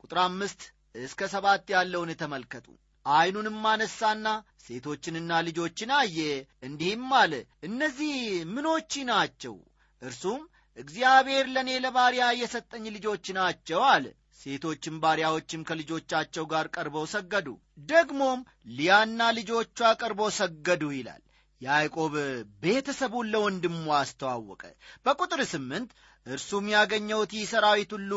ቁጥር 0.00 0.18
አምስት 0.24 0.60
እስከ 0.98 1.28
ሰባት 1.32 1.64
ያለውን 1.74 2.10
ተመልከቱ 2.20 2.66
ዐይኑንም 3.06 3.58
አነሳና 3.70 4.26
ሴቶችንና 4.64 5.32
ልጆችን 5.46 5.90
አየ። 5.98 6.18
እንዲህም 6.62 7.10
አለ 7.18 7.32
እነዚህ 7.68 8.14
ምኖቺ 8.54 8.92
ናቸው? 9.10 9.54
እርሱም 10.02 10.40
እግዚአብሔር 10.78 11.46
ለእኔ 11.54 11.70
ለባሪያ 11.84 12.24
የሰጠኝ 12.38 12.84
ልጆች 12.96 13.26
ናቸው 13.38 13.82
አለ። 13.92 14.06
ሴቶችም 14.40 14.96
ባሪያዎችም 15.02 15.62
ከልጆቻቸው 15.68 16.44
ጋር 16.50 16.66
ቀርበው 16.74 17.06
ሰገዱ። 17.12 17.48
ደግሞም 17.90 18.40
ሊያና 18.72 19.20
ልጆቿ 19.38 19.78
ቀርበው 20.00 20.30
ሰገዱ 20.38 20.82
ይላል። 20.96 21.22
ያዕቆብ 21.60 22.14
ቤተሰቡን 22.62 23.30
ለወንድሙ 23.32 23.84
አስተዋወቀ። 23.98 24.62
በቁጥር 25.06 25.40
ስምንት 25.52 25.90
እርሱም 26.26 26.66
ያገኘሁት 26.74 27.30
ይህ 27.36 27.44
ሰራዊት 27.52 27.90
ሁሉ 27.96 28.12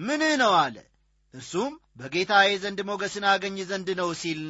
ምንህ 0.00 0.34
ነው 0.42 0.54
አለ 0.62 0.76
እርሱም 1.34 1.72
በጌታዬ 1.96 2.50
ዘንድ 2.62 2.78
ሞገስን 2.88 3.24
አገኝ 3.30 3.56
ዘንድ 3.70 3.88
ነው 3.98 4.10
ሲል 4.20 4.42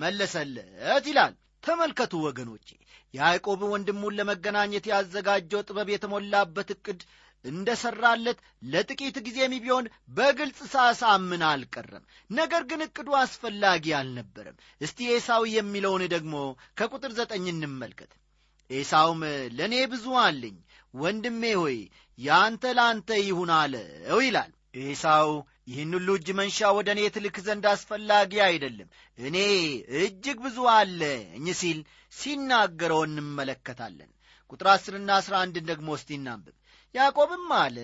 መለሰለት 0.00 1.06
ይላል። 1.10 1.32
ተመልከቱ 1.62 2.12
ወገኖቼ 2.26 2.68
ያዕቆብ 3.14 3.60
ወንድሙን 3.72 4.16
ለመገናኘት 4.18 4.84
ያዘጋጀው 4.90 5.64
ጥበብ 5.68 5.88
የተሞላበት 5.92 6.68
ዕቅድ 6.74 7.00
እንደ 7.44 7.68
ሠራለት 7.82 8.38
ለጥቂት 8.72 9.16
ጊዜም 9.26 9.52
ቢሆን 9.64 9.86
በግልጽ 10.10 10.58
ሳሳምን 10.72 11.42
አልቀረም። 11.50 12.04
ነገር 12.30 12.62
ግን 12.70 12.84
ዕቅዱ 12.86 13.08
አስፈላጊ 13.20 13.94
አልነበረም። 13.98 14.56
እስቲ 14.80 15.08
ኤሳው 15.14 15.44
የሚለውን 15.54 16.04
ደግሞ 16.14 16.34
ከቁጥር 16.78 17.12
ዘጠኝ 17.18 17.46
እንመልከት። 17.52 18.12
ኤሳውም 18.70 19.22
ለእኔ 19.56 19.74
ብዙ 19.92 20.06
አለኝ 20.24 20.56
ወንድሜ 20.94 21.42
ሆይ 21.60 21.78
ያንተ 22.18 22.64
ለአንተ 22.78 23.10
ይሁን 23.24 23.50
አለው 23.56 24.20
ይላል። 24.22 24.52
ኤሳው 24.84 25.30
ይህን 25.70 25.92
ሁሉ 25.96 26.08
እጅ 26.18 26.28
መንሻ 26.38 26.68
ወደ 26.76 26.88
እኔ 26.94 27.00
ትልክ 27.14 27.36
ዘንድ 27.46 27.64
አስፈላጊ 27.72 28.32
አይደለም። 28.46 28.88
እኔ 29.18 29.36
እጅግ 30.00 30.38
ብዙ 30.44 30.58
አለኝ 30.74 31.46
ሲል 31.60 31.78
ሲናገረው 32.12 33.02
እንመለከታለን። 33.06 34.10
ቁጥር 34.52 34.68
አስርና 34.72 35.10
አስራ 35.18 35.34
አንድን 35.44 35.68
ደግሞ 35.70 35.88
እስቲ 35.98 36.10
እናንብብ። 36.16 36.56
ያዕቆብም 36.94 37.48
አለ 37.60 37.76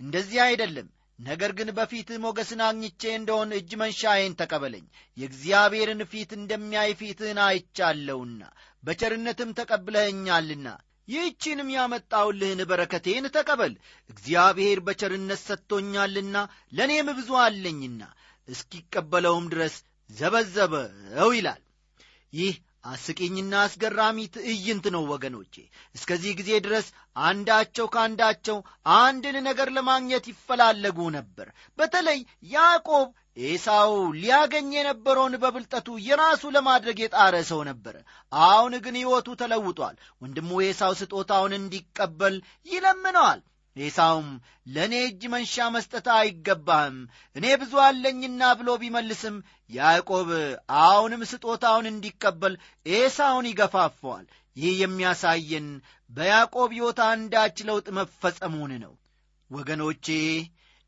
እንደዚህ 0.00 0.40
አይደለም። 0.44 0.88
ነገር 1.18 1.50
ግን 1.58 1.68
በፊት 1.76 2.10
ሞገስን 2.22 2.60
አግኝቼ 2.66 3.02
እንደሆን 3.16 3.50
እጅ 3.56 3.70
መንሻዬን 3.80 4.36
ተቀበለኝ። 4.40 4.84
የእግዚአብሔርን 5.16 6.02
ፊት 6.12 6.30
እንደሚያይ 6.38 6.92
ፊትህን 7.00 7.40
አይቻለሁና 7.46 8.40
በቸርነትም 8.84 9.50
ተቀብለኸኛልና 9.58 10.68
ይህቺንም 11.10 11.68
ያመጣውልህን 11.74 12.60
በረከቴን 12.70 13.24
ተቀበል። 13.36 13.72
እግዚአብሔር 14.10 14.78
በቸርነት 14.86 15.40
ሰጥቶኛልና 15.46 16.36
ለእኔም 16.72 17.08
ብዙ 17.18 17.30
አለኝና 17.42 18.02
እስኪቀበለውም 18.48 19.46
ድረስ 19.52 19.76
ዘበዘበው 20.10 21.30
ይላል። 21.36 21.62
ይህ 22.32 22.54
አስቂኝና 22.84 23.52
አስገራሚ 23.62 24.18
ትዕይንት 24.34 24.84
ነው 24.94 25.02
ወገኖቼ። 25.10 25.54
እስከዚህ 25.94 26.32
ጊዜ 26.38 26.50
ድረስ 26.64 26.86
አንዳቸው 27.24 27.86
ከአንዳቸው 27.94 28.58
አንድን 28.98 29.36
ነገር 29.48 29.68
ለማግኘት 29.76 30.26
ይፈላለጉ 30.30 30.98
ነበር። 31.16 31.48
በተለይ 31.78 32.20
ያዕቆብ 32.52 33.08
ኤሳው 33.46 33.92
ሊያገኝ 34.16 34.70
የነበረውን 34.76 35.34
በብልጠቱ 35.42 35.88
የራሱ 36.06 36.42
ለማድረግ 36.56 36.98
የጣረ 37.00 37.34
ሰው 37.50 37.60
ነበረ 37.68 37.96
አሁን 38.32 38.74
ግን 38.84 38.96
ሕይወቱ 39.00 39.28
ተለውጧል። 39.40 39.94
ወንድሙ 40.22 40.60
ኤሳው 40.66 40.94
ስጦታውን 41.00 41.54
እንዲቀበል 41.58 42.36
ይለምነዋል 42.66 43.40
ኤሳውም 43.76 44.28
ለእኔ 44.74 44.94
እጅ 45.06 45.22
መንሻ 45.32 45.66
መስጠት 45.74 46.06
አይገባህም 46.16 46.96
እኔ 47.36 47.46
ብዙ 47.60 47.72
አለኝና 47.84 48.42
ብሎ 48.58 48.70
ቢመልስም 48.82 49.36
ያዕቆብ 49.70 50.30
አሁንም 50.82 51.22
ስጦታውን 51.30 51.86
እንዲቀበል 51.92 52.54
ኤሳውን 52.94 53.48
ይገፋፈዋል 53.50 54.26
ይህ 54.56 54.72
የሚያሳየን 54.82 55.68
በያዕቆብ 56.10 56.70
ሕይወት 56.76 56.98
አንዳች 57.08 57.58
ለውጥ 57.68 57.86
መፈጸሙን 57.98 58.72
ነው። 58.84 58.94
ወገኖቼ 59.50 60.06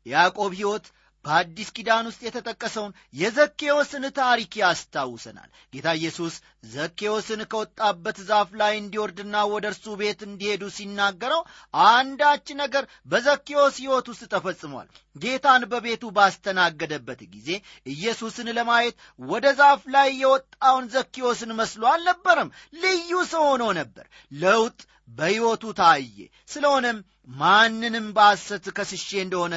ያዕቆብ 0.05 0.51
ሕይወት 0.59 0.85
በአዲስ 1.25 1.69
ኪዳን 1.75 2.07
ውስጥ 2.09 2.21
የተጠቀሰውን 2.25 2.91
የዘኬዎስን 3.13 4.05
ታሪክ 4.17 4.53
ያስታውሰናል። 4.61 5.49
ጌታ 5.73 5.87
ኢየሱስ 5.99 6.35
ዘኬዎስን 6.73 7.41
ከወጣበት 7.51 8.17
ዛፍ 8.29 8.49
ላይ 8.61 8.73
እንዲወርድና 8.77 9.35
ወደ 9.53 9.65
እርሱ 9.71 9.95
ቤት 10.01 10.21
እንዲሄዱ 10.27 10.63
ሲናገረው 10.77 11.41
አንዳች 11.87 12.47
ነገር 12.61 12.83
በዘኬዎስ 13.07 13.77
ሕይወት 13.83 14.09
ውስጥ 14.13 14.23
ተፈጽሟል 14.33 14.89
ጌታን 15.15 15.63
በቤቱ 15.71 16.03
ባስተናገደበት 16.15 17.21
ጊዜ 17.33 17.49
ኢየሱስን 17.87 18.47
ለማየት 18.57 18.95
ወደ 19.25 19.45
ዛፍ 19.59 19.83
ላይ 19.95 20.09
የወጣውን 20.21 20.85
ዘኬዎስን 20.93 21.51
መስሎ 21.59 21.83
አልነበረም። 21.91 22.53
ልዩ 22.83 23.11
ሰው 23.33 23.45
ሆኖ 23.49 23.63
ነበር። 23.79 24.05
ለውጥ 24.41 24.79
በሕይወቱ 25.11 25.63
ታየ። 25.79 26.17
ስለሆነም 26.49 26.99
ማንንም 27.35 28.07
በሐሰት 28.15 28.65
ከስሼ 28.77 29.09
እንደሆነ 29.23 29.55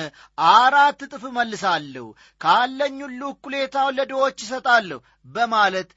አራት 0.50 1.00
እጥፍ 1.06 1.24
መልሳለሁ 1.36 2.06
ካለኝ 2.40 2.98
ሁሉ 3.06 3.22
እኩሌታውን 3.32 3.96
ለድሆች 3.98 4.36
ይሰጣለሁ 4.44 4.98
በማለት 5.34 5.88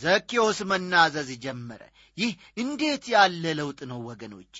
ዘኬዎስ 0.00 0.58
መናዘዝ 0.70 1.30
ጀመረ 1.42 1.82
ይህ 2.20 2.32
እንዴት 2.62 3.04
ያለ 3.12 3.44
ለውጥ 3.58 3.80
ነው 3.90 3.98
ወገኖቼ? 4.08 4.56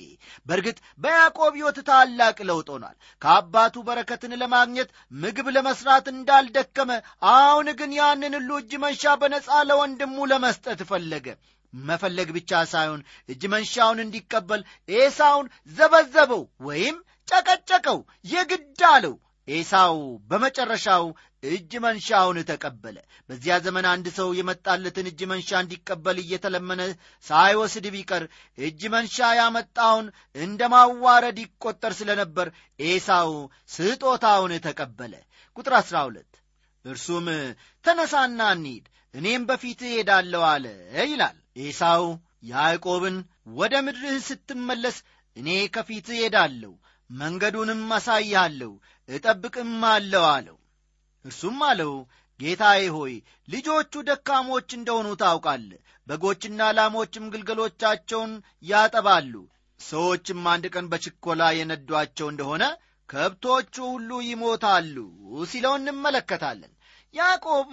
በእርግጥ 0.46 0.78
በያዕቆብ 1.00 1.52
ሕይወት 1.58 1.78
ታላቅ 1.88 2.36
ለውጥ 2.50 2.68
ሆኗል። 2.74 2.96
ከአባቱ 3.22 3.76
በረከትን 3.86 4.34
ለማግኘት 4.42 4.90
ምግብ 5.16 5.48
ለመስራት 5.56 6.06
እንዳልደከመ 6.14 6.90
አሁን 7.32 7.68
ግን 7.80 7.92
ያንን 7.98 8.36
ሁሉ 8.38 8.50
እጅ 8.60 8.72
መንሻ 8.84 9.14
በነፃ 9.20 9.48
ለወንድሙ 9.70 10.16
ለመስጠት 10.32 10.82
ፈለገ። 10.90 11.26
መፈለግ 11.72 12.28
ብቻ 12.36 12.60
ሳይሆን 12.70 13.00
እጅ 13.28 13.42
መንሻውን 13.52 13.98
እንዲቀበል 14.04 14.62
ኤሳውን 14.96 15.46
ዘበዘበው 15.76 16.44
ወይም 16.62 16.96
ጨቀጨቀው 17.28 17.98
የግድ 18.32 18.80
አለው። 18.88 19.14
ኤሳው 19.48 19.96
በመጨረሻው 20.30 21.04
እጅ 21.42 21.72
መንሻውን 21.84 22.38
ተቀበለ። 22.48 22.96
በዚያ 23.28 23.54
ዘመን 23.64 23.86
አንድ 23.92 24.06
ሰው 24.16 24.28
የመጣለትን 24.38 25.06
እጅ 25.10 25.20
መንሻ 25.30 25.60
እንዲቀበል 25.62 26.18
እየተለመነ 26.22 26.82
ሳይወስድ 27.26 27.86
ቢቀር 27.94 28.24
እጅ 28.58 28.82
መንሻ 28.94 29.28
ያመጣውን 29.38 30.06
እንደ 30.36 30.68
ማዋረድ 30.74 31.38
ይቆጠር 31.44 31.94
ስለነበር 32.00 32.50
ኤሳው 32.84 33.32
ስጦታውን 33.70 34.54
ተቀበለ። 34.66 35.14
ቁጥር 35.56 35.74
አሥራ 35.80 35.96
ሁለት 36.08 36.32
እርሱም 36.84 37.26
ተነሳና 37.84 38.40
እንሂድ 38.56 38.84
እኔም 39.14 39.42
በፊት 39.48 39.80
እሄዳለሁ 39.88 40.42
አለ 40.50 40.66
ይላል። 41.04 41.38
ኤሳው 41.62 42.04
ያዕቆብን 42.50 43.16
ወደ 43.56 43.74
ምድርህ 43.86 44.16
ስትመለስ 44.28 44.98
እኔ 45.36 45.48
ከፊት 45.74 46.06
እሄዳለሁ 46.14 46.72
መንገዱንም 47.10 47.82
አሳይሃለሁ 47.96 48.72
እጠብቅም 49.08 49.72
አለው 49.90 50.24
አለው 50.34 50.56
እርሱም 51.24 51.58
አለው 51.68 51.92
ጌታዬ 52.40 52.82
ሆይ 52.96 53.14
ልጆቹ 53.48 54.02
ደካሞች 54.08 54.68
እንደሆኑ 54.76 55.08
ታውቃለ 55.22 55.70
በጎችና 56.06 56.68
ላሞችም 56.76 57.24
ግልገሎቻቸውን 57.32 58.32
ያጠባሉ። 58.64 59.34
ሰዎችም 59.80 60.40
አንድ 60.52 60.64
ቀን 60.74 60.86
በችኮላ 60.92 61.42
የነዷቸው 61.56 62.28
እንደሆነ 62.30 62.64
ከብቶቹ 63.08 63.74
ሁሉ 63.92 64.10
ይሞታሉ 64.26 64.96
ሲለው 65.50 65.74
እንመለከታለን። 65.78 66.72
ያዕቆብ 67.14 67.68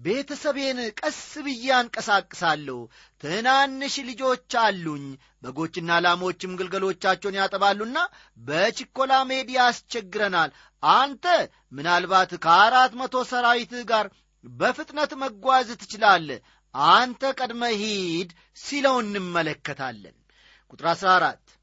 ቤተሰቤን 0.00 0.78
ቀስ 1.00 1.16
ብዬ 1.46 1.64
አንቀሳቅሳለሁ። 1.78 2.78
ትናንሽ 3.22 3.94
ልጆች 4.08 4.54
አሉኝ። 4.62 5.04
በጎችና 5.42 5.98
ላሞችም 6.04 6.56
ግልገሎቻቸውን 6.60 7.38
ያጠባሉና 7.40 7.98
በችኮላ 8.38 9.12
መሄድ 9.30 9.50
ያስቸግረናል። 9.56 10.50
አንተ 10.82 11.24
ምናልባት 11.72 12.32
ከአራት 12.44 12.92
መቶ 13.00 13.24
ሰራዊትህ 13.30 13.84
ጋር 13.90 14.06
በፍጥነት 14.44 15.12
መጓዝ 15.22 15.68
ትችላለህ። 15.80 16.40
አንተ 16.92 17.32
ቀድመ 17.38 17.62
ሂድ 17.80 18.30
ሲለው 18.62 18.96
እንመለከታለን። 19.04 20.16
ቁጥር 20.72 20.86
14 20.92 21.56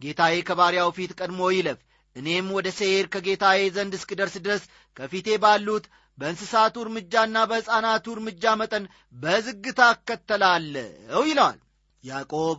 ጌታዬ 0.00 0.36
ከባሪያው 0.48 0.90
ፊት 0.96 1.12
ቀድሞ 1.20 1.40
ይለፍ። 1.54 1.80
እኔም 2.16 2.46
ወደ 2.56 2.68
ሴር 2.78 3.06
ከጌታዬ 3.12 3.60
ዘንድ 3.74 3.92
እስክደርስ 3.98 4.34
ድረስ 4.44 4.62
ከፊቴ 4.96 5.28
ባሉት 5.42 5.84
በእንስሳቱ 6.20 6.74
እርምጃና 6.84 7.36
በሕፃናቱ 7.50 8.06
እርምጃ 8.14 8.44
መጠን 8.60 8.84
በዝግታ 9.16 9.80
እከተላለሁ 9.94 11.22
ይለዋል። 11.28 11.58
ያዕቆብ 12.04 12.58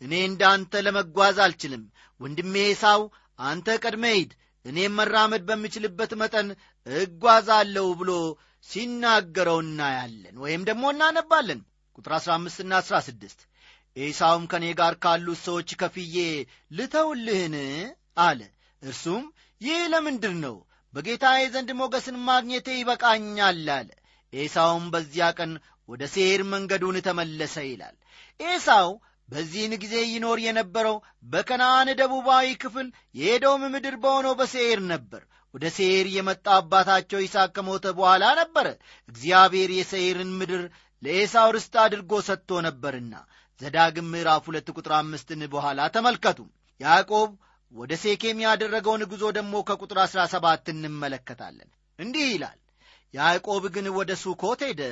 እኔ 0.00 0.12
እንዳንተ 0.26 0.82
ለመጓዝ 0.86 1.38
አልችልም። 1.44 1.84
ወንድሜ 2.20 2.54
ኤሳው 2.68 3.02
አንተ 3.42 3.76
ቀድመ 3.84 4.04
ሂድ 4.14 4.30
እኔም 4.64 4.94
መራመድ 4.98 5.42
በምችልበት 5.48 6.12
መጠን 6.20 6.48
እጓዛለሁ 6.86 7.86
ብሎ 8.00 8.12
ሲናገረው 8.66 9.58
እናያለን 9.64 10.36
ወይም 10.44 10.62
ደግሞ 10.68 10.84
እናነባለን። 10.94 11.60
ቁጥር 11.98 12.12
15 12.18 12.64
ና 12.70 12.80
16 12.82 13.44
ኤሳውም 13.96 14.44
ከእኔ 14.50 14.66
ጋር 14.80 14.94
ካሉት 15.04 15.40
ሰዎች 15.46 15.70
ከፍዬ 15.80 16.16
ልተውልህን? 16.78 17.54
አለ። 18.20 18.40
እርሱም 18.82 19.24
ይህ 19.60 19.80
ለምንድር 19.92 20.34
ነው 20.44 20.56
በጌታዬ 20.98 21.40
ዘንድ 21.52 21.68
ሞገስን 21.78 22.16
ማግኘቴ 22.28 22.68
ይበቃኛል 22.76 23.58
አለ። 23.74 23.88
ኤሳውም 24.32 24.86
በዚያ 24.92 25.26
ቀን 25.38 25.52
ወደ 25.88 26.02
ሴር 26.14 26.40
መንገዱን 26.52 26.96
ተመለሰ 27.06 27.56
ይላል። 27.66 27.94
ኤሳው 28.40 28.88
በዚህን 29.28 29.72
ጊዜ 29.82 29.94
ይኖር 30.08 30.38
የነበረው 30.44 30.96
በከነአን 31.32 31.88
ደቡባዊ 32.00 32.46
ክፍል 32.62 32.88
የኤዶም 33.14 33.62
ምድር 33.74 33.96
በሆነው 34.02 34.34
በሴር 34.40 34.80
ነበር። 34.92 35.22
ወደ 35.54 35.66
ሴር 35.76 36.06
የመጣ 36.14 36.46
አባታቸው 36.56 37.22
ይስሐቅ 37.22 37.50
ከሞተ 37.56 37.86
በኋላ 37.98 38.24
ነበረ። 38.40 38.66
እግዚአብሔር 39.08 39.70
የሴርን 39.76 40.32
ምድር 40.40 40.62
ለኤሳው 41.02 41.50
ርስት 41.56 41.76
አድርጎ 41.84 42.12
ሰጥቶ 42.28 42.60
ነበርና 42.66 43.14
ዘዳግም 43.60 44.10
ምዕራፍ 44.12 44.44
ሁለት 44.50 44.70
ቁጥር 44.76 44.94
አምስትን 44.98 45.42
በኋላ 45.54 45.86
ተመልከቱ። 45.94 46.40
ያዕቆብ 46.80 47.30
ወደ 47.72 47.92
ሴኬም 48.02 48.38
ያደረገውን 48.44 49.02
ጉዞ 49.10 49.24
ደግሞ 49.36 49.54
ከቁጥር 49.68 49.98
አሥራ 50.04 50.20
ሰባት 50.32 50.66
እንመለከታለን። 50.72 51.68
እንዲህ 51.98 52.26
ይላል 52.32 52.58
ያዕቆብ 53.14 53.64
ግን 53.74 53.86
ወደ 53.98 54.10
ሱኮት 54.22 54.60
ሄደ። 54.68 54.82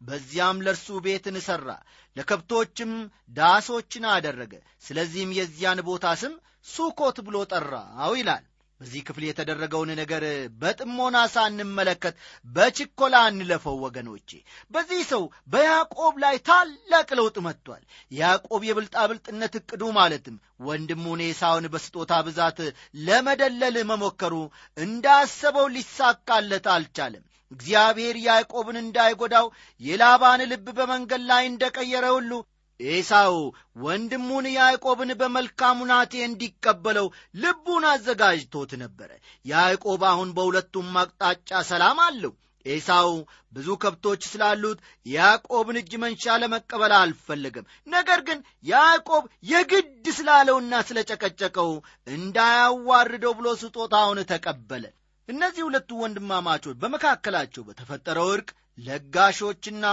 በዚያም 0.00 0.58
ለእርሱ 0.64 0.86
ቤትን 1.04 1.36
ሠራ 1.46 1.68
ለከብቶችም 2.16 2.92
ዳሶችን 3.36 4.04
አደረገ። 4.12 4.52
ስለዚህም 4.86 5.30
የዚያን 5.38 5.80
ቦታ 5.88 6.06
ስም 6.22 6.34
ሱኮት 6.66 7.16
ብሎ 7.26 7.36
ጠራው 7.52 8.12
ይላል 8.18 8.44
በዚህ 8.80 9.02
ክፍል 9.06 9.24
የተደረገውን 9.26 9.90
ነገር 10.00 10.24
በጥሞና 10.60 11.16
ሳንመለከት 11.34 12.14
በችኮላ 12.46 13.16
እንለፈው 13.30 13.76
ወገኖቼ። 13.84 14.30
በዚህ 14.70 15.00
ሰው 15.12 15.22
በያዕቆብ 15.52 16.14
ላይ 16.24 16.36
ታላቅ 16.48 17.08
ለውጥ 17.18 17.36
መጥቷል። 17.46 17.82
ያዕቆብ 18.12 18.64
የብልጣብልጥነት 18.68 19.54
ዕቅዱ 19.60 19.84
ማለትም 19.98 20.36
ወንድሙን 20.66 21.22
ኤሳውን 21.26 21.66
በስጦታ 21.72 22.12
ብዛት 22.26 22.60
ለመደለል 23.06 23.78
መሞከሩ 23.90 24.34
እንዳሰበው 24.76 25.66
ሊሳካለት 25.76 26.68
አልቻለም። 26.74 27.24
እግዚአብሔር 27.52 28.16
ያዕቆብን 28.22 28.76
እንዳይጎዳው 28.78 29.46
የላባን 29.80 30.40
ልብ 30.50 30.68
በመንገድ 30.78 31.22
ላይ 31.28 31.44
እንደቀየረ 31.46 32.06
ሁሉ 32.14 32.32
ኤሳው 32.80 33.36
ወንድሙን 33.78 34.46
ያዕቆብን 34.52 35.10
በመልካም 35.20 35.78
ናቴ 35.90 36.12
እንዲቀበለው 36.26 37.06
ልቡን 37.36 37.84
አዘጋጅቶት 37.90 38.72
ነበረ። 38.82 39.10
ያዕቆብ 39.44 40.02
አሁን 40.10 40.30
በሁለቱም 40.36 40.90
አቅጣጫ 41.02 41.60
ሰላም 41.70 42.00
አለው። 42.06 42.34
ኤሳው 42.66 43.10
ብዙ 43.52 43.68
ከብቶች 43.82 44.22
ስላሉት 44.30 44.78
ያዕቆብን 45.06 45.76
እጅ 45.80 45.92
መንሻ 46.02 46.34
ለመቀበል 46.42 46.92
አልፈለገም። 46.96 47.68
ነገር 47.88 48.20
ግን 48.28 48.38
ያዕቆብ 48.66 49.22
የግድ 49.50 50.06
ስላለውና 50.16 50.82
ስለ 50.88 50.98
ጨቀጨቀው 51.10 51.70
እንዳያዋርደው 52.16 53.34
ብሎ 53.38 53.48
ስጦታውን 53.62 54.20
ተቀበለ። 54.32 54.84
እነዚህ 55.28 55.62
ሁለቱ 55.66 55.90
ወንድማማቾች 56.02 56.76
በመካከላቸው 56.82 57.64
በተፈጠረው 57.68 58.28
ዕርቅ 58.34 58.50
ለጋሾችና 58.78 59.84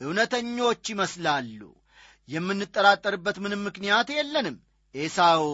እውነተኞች 0.00 0.84
ይመስላሉ 0.92 1.60
የምንጠራጠርበት 2.30 3.38
ምንም 3.44 3.62
ምክንያት 3.68 4.10
የለንም። 4.16 4.56
ኤሳው 4.94 5.44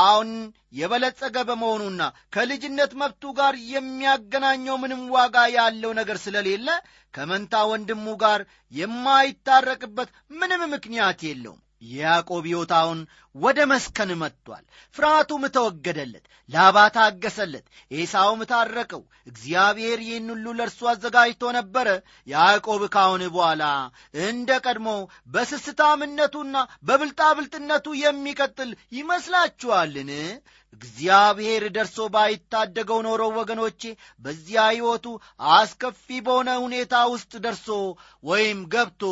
አሁን 0.00 0.28
የበለጸገ 0.72 1.36
በመሆኑና 1.48 2.02
ከልጅነት 2.34 2.92
መብቱ 3.00 3.32
ጋር 3.38 3.54
የሚያገናኘው 3.72 4.76
ምንም 4.82 5.02
ዋጋ 5.16 5.36
ያለው 5.56 5.92
ነገር 5.98 6.18
ስለሌለ 6.24 6.68
ከመንታ 7.14 7.60
ወንድሙ 7.70 8.06
ጋር 8.22 8.42
የማይታረቅበት 8.72 10.10
ምንም 10.38 10.62
ምክንያት 10.74 11.20
የለውም 11.28 11.60
የያዕቆብ 11.82 12.44
ሕይወት 12.48 12.72
አሁን 12.76 13.00
ወደ 13.34 13.58
መስከን 13.70 14.10
መጥቷል። 14.20 14.64
ፍርሃቱም 14.96 15.42
ተወገደለት 15.56 16.24
ላባ 16.48 16.76
ታገሰለት 16.94 17.66
ኤሳውም 17.92 18.40
ታረቀው 18.50 19.02
እግዚአብሔር 19.26 19.98
ይህን 20.06 20.28
ሁሉ 20.32 20.46
ለእርሱ 20.58 20.80
አዘጋጅቶ 20.90 21.52
ነበረ። 21.58 21.88
ያዕቆብ 22.28 22.82
ካሁን 22.94 23.24
በኋላ 23.34 23.64
እንደ 24.24 24.50
ቀድሞ 24.66 24.88
በስስታምነቱና 25.34 26.56
በብልጣብልጥነቱ 26.88 27.86
የሚቀጥል 28.00 28.70
ይመስላችኋልን? 28.98 30.10
እግዚአብሔር 30.72 31.62
ደርሶ 31.76 31.98
ባይታደገው 32.14 32.98
ኖሮ 33.06 33.22
ወገኖቼ 33.36 33.82
በዚያ 34.24 34.64
ሕይወቱ 34.70 35.06
አስከፊ 35.52 36.06
በሆነ 36.26 36.50
ሁኔታ 36.64 36.94
ውስጥ 37.12 37.32
ደርሶ 37.44 37.68
ወይም 38.24 38.58
ገብቶ 38.74 39.02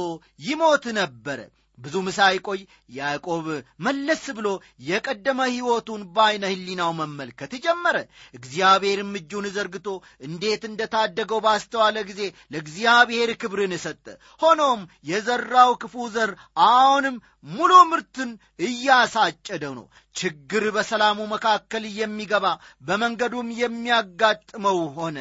ይሞት 0.41 0.85
ነበረ 0.99 1.39
ብዙም 1.79 2.07
ሳይቆይ 2.17 2.61
ያዕቆብ 2.97 3.47
መለስ 3.87 4.25
ብሎ 4.37 4.49
የቀደመ 4.87 5.41
ሕይወቱን 5.51 6.03
በዐይነ 6.15 6.45
ሕሊናው 6.53 6.93
መመልከት 7.01 7.53
ጀመረ። 7.65 7.97
እግዚአብሔርም 8.35 9.13
እጁን 9.21 9.47
ዘርግቶ 9.57 9.89
እንዴት 10.27 10.65
እንደ 10.69 10.83
ታደገው 10.95 11.41
ባስተዋለ 11.47 11.97
ጊዜ 12.11 12.21
ለእግዚአብሔር 12.53 13.33
ክብርን 13.43 13.75
ሰጠ። 13.85 14.05
ሆኖም 14.41 14.81
የዘራው 15.11 15.73
ክፉ 15.83 16.07
ዘር 16.15 16.33
አሁንም 16.69 17.17
ሙሉ 17.51 17.73
ምርትን 17.91 18.31
እያሳጨደው 18.67 19.75
ነው። 19.77 19.87
ችግር 20.17 20.65
በሰላሙ 20.75 21.19
መካከል 21.33 21.85
የሚገባ 21.99 22.47
በመንገዱም 22.83 23.49
የሚያጋጥመው 23.61 24.79
ሆነ 24.97 25.19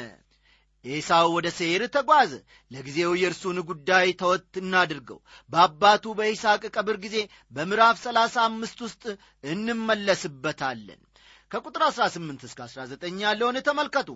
ኤሳው 0.86 1.28
ወደ 1.36 1.48
ሴር 1.58 1.84
ተጓዘ። 1.96 2.32
ለጊዜው 2.72 3.12
የእርሱን 3.16 3.58
ጉዳይ 3.70 4.08
ተወት 4.22 4.54
እናድርገው። 4.62 5.20
በአባቱ 5.52 6.14
በይስሐቅ 6.20 6.64
ቀብር 6.76 6.98
ጊዜ 7.06 7.18
በምዕራፍ 7.52 7.98
ሰላሳ 8.04 8.36
አምስት 8.46 8.80
ውስጥ 8.86 9.04
እንመለስበታለን። 9.46 11.02
ከቁጥር 11.52 11.84
18 11.90 12.48
እስከ 12.48 12.60
19 12.68 13.20
ያለውን 13.24 13.58
ተመልከቱ 13.68 14.10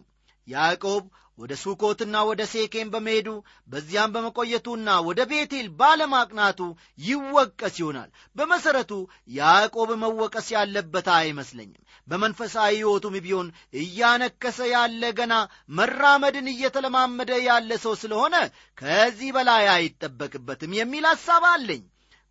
ያዕቆብ 0.49 1.03
ወደ 1.37 1.53
ሱኮትና 1.61 2.15
ወደ 2.29 2.41
ሴኬም 2.51 2.89
በመሄዱ 2.93 3.27
በዚያም 3.69 4.13
በመቆየቱና 4.15 4.87
ወደ 5.07 5.19
ቤቴል 5.29 5.67
ባለማቅናቱ 5.79 6.59
ይወቀስ 6.99 7.75
ይሆናል። 7.81 8.09
በመሠረቱ 8.35 8.91
ያዕቆብ 9.31 9.89
መወቀስ 10.01 10.47
ያለበት 10.55 11.07
አይመስለኝም። 11.15 11.79
በመንፈሳዊ 12.07 12.73
ሕይወቱም 12.75 13.15
ቢሆን 13.25 13.47
እያነከሰ 13.81 14.59
ያለ 14.73 15.03
ገና 15.19 15.33
መራመድን 15.71 16.47
እየተለማመደ 16.53 17.31
ያለ 17.47 17.71
ሰው 17.85 17.95
ስለሆነ 18.01 18.35
ከዚህ 18.77 19.31
በላይ 19.37 19.65
አይጠበቅበትም 19.75 20.77
የሚል 20.79 21.07
ሐሳብ 21.11 21.45
አለኝ። 21.51 21.83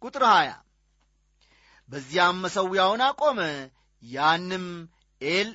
ቁጥር 0.03 0.25
20 0.31 0.57
በዚያም 1.89 2.43
መሠዊያውን 2.45 3.05
አቆመ። 3.05 3.41
ያንም 4.03 4.67
ኤል 5.21 5.49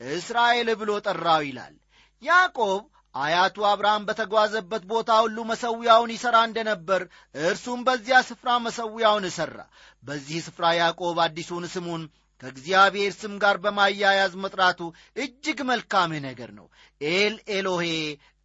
እስራኤል 0.00 0.68
ብሎ 0.80 0.90
ጠራው 1.06 1.42
ይላል። 1.46 1.74
ያዕቆብ 2.22 2.82
አያቱ 3.14 3.56
አብርሃም 3.68 4.06
በተጓዘበት 4.08 4.82
ቦታ 4.90 5.10
ሁሉ 5.24 5.38
መሠዊያውን 5.50 6.12
ይሠራ 6.14 6.36
እንደነበር 6.48 7.02
እርሱም 7.44 7.80
በዚያ 7.86 8.18
ስፍራ 8.28 8.50
መሠዊያውን 8.64 9.26
ሠራ። 9.36 9.56
በዚህ 10.02 10.38
ስፍራ 10.46 10.64
ያዕቆብ 10.78 11.18
አዲሱን 11.24 11.66
ስሙን 11.74 12.04
ከእግዚአብሔር 12.42 13.12
ስም 13.18 13.34
ጋር 13.42 13.56
በማያያዝ 13.64 14.32
መጥራቱ 14.44 14.80
እጅግ 15.16 15.58
መልካም 15.68 16.12
ነገር 16.26 16.50
ነው። 16.58 16.66
ኤል 17.00 17.34
ኤሎሄ 17.50 17.84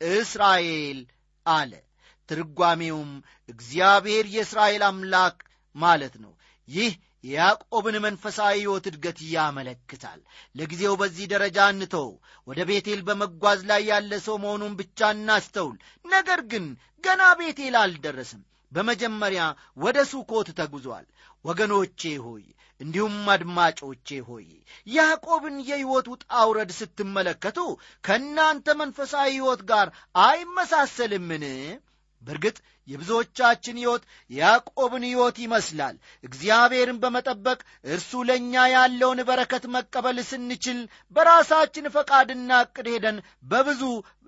እስራኤል 0.02 1.00
አለ። 1.46 1.72
ትርጓሜውም 2.30 3.12
እግዚአብሔር 3.50 4.26
የእስራኤል 4.30 4.84
አምላክ 4.90 5.38
ማለት 5.76 6.16
ነው። 6.24 6.34
ይህ 6.68 6.92
የያዕቆብን 7.24 7.96
መንፈሳዊ 8.04 8.54
ሕይወት 8.58 8.86
እድገት 8.90 9.20
ያመለክታል። 9.34 10.20
ለጊዜው 10.56 10.94
በዚህ 11.02 11.26
ደረጃ 11.34 11.58
እንተው። 11.74 12.10
ወደ 12.48 12.60
ቤቴል 12.70 13.02
በመጓዝ 13.08 13.60
ላይ 13.72 13.82
ያለ 13.90 14.12
ሰው 14.28 14.38
መሆኑን 14.44 14.78
ብቻ 14.80 15.10
እናስተውል። 15.16 15.78
ነገር 16.06 16.42
ግን 16.52 16.68
ገና 17.04 17.24
ቤቴል 17.40 17.76
አልደረስም 17.82 18.42
በመጀመሪያ 18.72 19.44
ወደ 19.80 20.00
ሱኮት 20.10 20.50
ተጉዟል። 20.58 21.06
ወገኖቼ 21.46 22.02
ሆይ 22.24 22.46
እንዲሁም 22.82 23.16
አድማጮቼ 23.34 24.18
ሆይ 24.28 24.46
ያዕቆብን 24.88 25.56
የሕይወት 25.70 26.08
ውጣ 26.12 26.34
ውረድ 26.50 26.72
ስትመለከቱ 26.78 27.58
ከእናንተ 28.04 28.76
መንፈሳዊ 28.82 29.30
ሕይወት 29.34 29.62
ጋር 29.72 29.88
አይመሳሰልምን 30.24 31.46
በእርግጥ 32.22 32.58
የብዙዎቻችን 32.88 33.80
ሕይወት 33.82 34.04
ያዕቆብን 34.32 35.04
ሕይወት 35.10 35.38
ይመስላል። 35.44 35.96
እግዚአብሔርን 36.24 37.02
በመጠበቅ 37.04 37.60
እርሱ 37.94 38.22
ለእኛ 38.30 38.64
ያለውን 38.74 39.20
በረከት 39.30 39.66
መቀበል 39.76 40.20
ስንችል 40.30 40.80
በራሳችን 41.16 41.92
ፈቃድና 41.96 42.52
ዕቅድ 42.66 42.90
ሄደን 42.94 43.20
በብዙ 43.46 43.82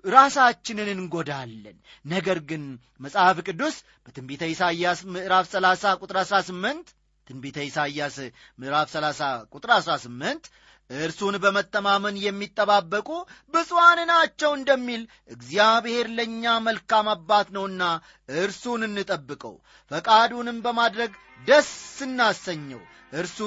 ራሳችንን 0.04 0.88
እንጎዳለን። 0.94 1.76
ነገር 2.06 2.38
ግን 2.48 2.62
መጽሐፍ 3.00 3.38
ቅዱስ 3.48 3.76
በትንቢተ 4.04 4.42
ኢሳይያስ 4.52 5.00
ምዕራፍ 5.14 5.46
30 5.52 5.94
ቁጥር 6.02 6.18
18 6.24 6.88
ትንቢተ 7.26 7.58
ኢሳይያስ 7.66 8.16
ምዕራፍ 8.58 8.88
30 8.92 9.26
ቁጥር 9.54 9.70
18 9.76 10.48
እርሱን 10.90 11.34
በመተማመን 11.42 12.16
የሚጠባበቁ 12.22 13.08
ብፁዓን 13.54 14.00
ናቸው 14.10 14.50
እንደሚል 14.56 15.02
እግዚአብሔር 15.30 16.06
ለእኛ 16.16 16.54
መልካም 16.66 17.06
አባት 17.14 17.48
ነውና 17.56 17.82
እርሱን 18.38 18.82
እንጠብቀው፣ 18.88 19.54
ፈቃዱንም 19.90 20.58
በማድረግ 20.66 21.12
ደስ 21.46 21.70
እናሰኘው። 22.06 22.82
እርሱ 23.12 23.38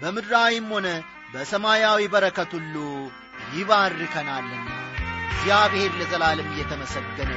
በምድራዊም 0.00 0.66
ሆነ 0.74 0.88
በሰማያዊ 1.34 2.02
በረከት 2.12 2.50
ሁሉ 2.56 2.74
ይባርከናልና 3.56 4.68
እግዚአብሔር 5.30 5.92
ለዘላለም 5.98 6.48
እየተመሰገነ 6.52 7.32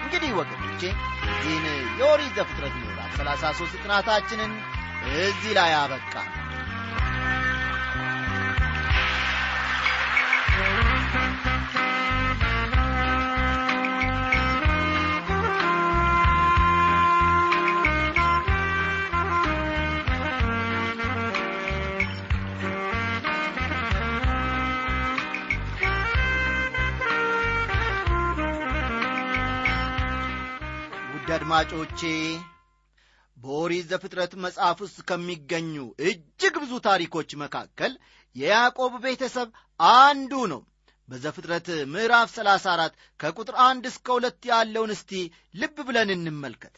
እንግዲህ 0.00 0.32
ወገኖቼ 0.38 0.82
እዚህን 1.28 1.66
የኦሪት 2.00 2.32
ዘፍጥረት 2.38 2.74
ምዕራፍ 2.80 3.12
ሰላሳ 3.18 3.52
ሦስት 3.58 3.76
ጥናታችንን 3.82 4.52
እዚህ 5.20 5.52
ላይ 5.58 5.72
አበቃ። 5.78 6.14
አድማጮቼ 31.48 32.00
በኦሪት 33.36 33.84
ዘፍጥረት 33.90 34.32
መጽሐፍ 34.44 34.78
ውስጥ 34.84 34.98
ከሚገኙ 35.08 35.74
እጅግ 36.06 36.54
ብዙ 36.62 36.72
ታሪኮች 36.86 37.30
መካከል 37.42 37.92
የያዕቆብ 38.36 38.94
ቤተሰብ 39.04 39.48
አንዱ 39.80 40.32
ነው። 40.52 40.60
በዘፍጥረት 41.08 41.68
ምዕራፍ 41.92 42.30
34 42.34 42.96
ከቁጥር 43.20 43.56
አንድ 43.66 43.86
እስከ 43.90 44.06
ሁለት 44.16 44.40
ያለውን 44.50 44.94
እስቲ 44.96 45.12
ልብ 45.54 45.78
ብለን 45.88 46.12
እንመልከት። 46.16 46.74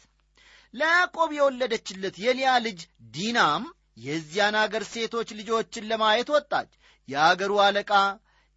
ለያዕቆብ 0.73 1.33
የወለደችለት 1.37 2.17
የሊያ 2.25 2.53
ልጅ 2.67 2.79
ዲናም 3.15 3.65
የዚያን 4.05 4.57
አገር 4.61 4.85
ሴቶች 4.93 5.31
ልጆችን 5.39 5.89
ለማየት 5.91 6.31
ወጣች። 6.35 6.71
የአገሩ 7.09 7.53
አለቃ 7.65 7.91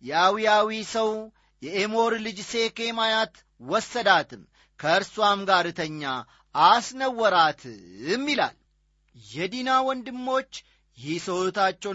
የአዊያዊ 0.02 0.82
ሰው 0.94 1.10
የኤሞር 1.62 2.14
ልጅ 2.26 2.40
ሴኬም 2.52 3.00
አያት 3.02 3.34
ወሰዳትም፣ 3.64 4.42
ከእርሷም 4.82 5.40
ጋር 5.48 5.66
ተኛ 5.78 6.02
አስነወራትም 6.54 8.26
ይላል። 8.30 8.56
የዲና 9.16 9.70
ወንድሞች 9.86 10.52
ይህ 10.98 11.18
ሰው 11.24 11.38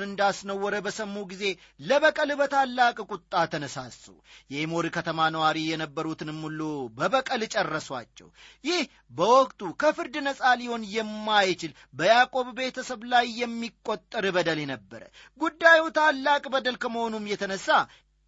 እንዳስነወረ 0.03 0.75
በሰሙ 0.85 1.15
ጊዜ 1.31 1.43
ለበቀል 1.81 2.29
በታላቅ 2.39 2.97
ቁጣ 3.07 3.43
ተነሳሱ። 3.51 4.03
የኤሞር 4.51 4.85
ከተማ 4.95 5.27
ነዋሪ 5.35 5.57
የነበሩትንም 5.65 6.39
ሁሉ 6.45 6.61
በበቀል 6.97 7.43
ጨረሷቸው። 7.53 8.29
ይህ 8.65 8.81
በወቅቱ 9.11 9.69
ከፍርድ 9.83 10.15
ነፃ 10.27 10.41
ሊሆን 10.61 10.83
የማይችል 10.95 11.71
በያዕቆብ 11.93 12.49
ቤተሰብ 12.59 13.03
ላይ 13.13 13.27
የሚቆጠር 13.41 14.27
በደል 14.37 14.61
ነበረ። 14.73 15.03
ጉዳዩ 15.41 15.83
ታላቅ 15.97 16.43
በደል 16.55 16.77
ከመሆኑም 16.83 17.29
የተነሳ 17.31 17.69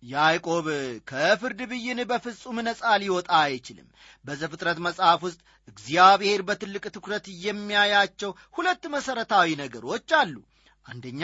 ያዕቆብ 0.03 0.67
ከፍርድ 1.09 1.61
ብይን 1.71 1.99
በፍጹም 2.09 2.57
ነፃ 2.67 2.81
ሊወጣ 3.01 3.29
አይችልም። 3.41 3.87
በዘፍጥረት 4.25 4.79
መጽሐፍ 4.85 5.21
ውስጥ 5.27 5.39
እግዚአብሔር 5.67 6.41
በትልቅ 6.47 6.83
ትኩረት 6.95 7.25
የሚያያቸው 7.45 8.31
ሁለት 8.55 8.83
መሠረታዊ 8.93 9.49
ነገሮች 9.61 10.09
አሉ። 10.19 10.35
አንደኛ 10.85 11.23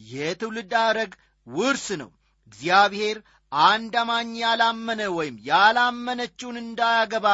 የትውልድ 0.00 0.72
ሐረግ 0.82 1.12
ውርስ 1.46 1.86
ነው። 2.02 2.10
እግዚአብሔር 2.48 3.18
አንድ 3.52 3.94
አማኝ 4.02 4.30
ያላመነ 4.42 5.02
ወይም 5.16 5.36
ያላመነችውን 5.48 6.56
እንዳያገባ 6.62 7.28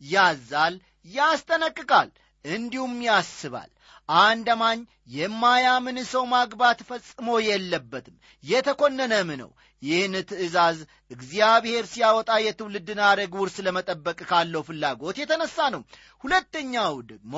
ያዛል፣ 0.00 0.74
ያስጠነቅቃል፣ 1.14 2.08
እንዲሁም 2.44 2.94
ያስባል። 3.08 3.70
አንድ 4.08 4.46
አማኝ 4.54 4.78
የማያምን 5.14 5.98
ሰው 6.12 6.24
ማግባት 6.32 6.78
ፈጽሞ 6.88 7.28
የለበትም፣ 7.46 8.16
የተኮነነም 8.44 9.30
ነው። 9.42 9.50
ይህን 9.82 10.14
ትእዛዝ 10.30 10.78
እግዚአብሔር 11.10 11.84
ሲያወጣ 11.92 12.30
የትውልድን 12.42 13.00
ሐረግ 13.04 13.32
ውርስ 13.40 13.56
ለመጠበቅ 13.66 14.18
ካለው 14.30 14.62
ፍላጎት 14.68 15.16
የተነሳ 15.20 15.68
ነው። 15.74 15.82
ሁለተኛው 16.24 16.94
ደግሞ 17.10 17.34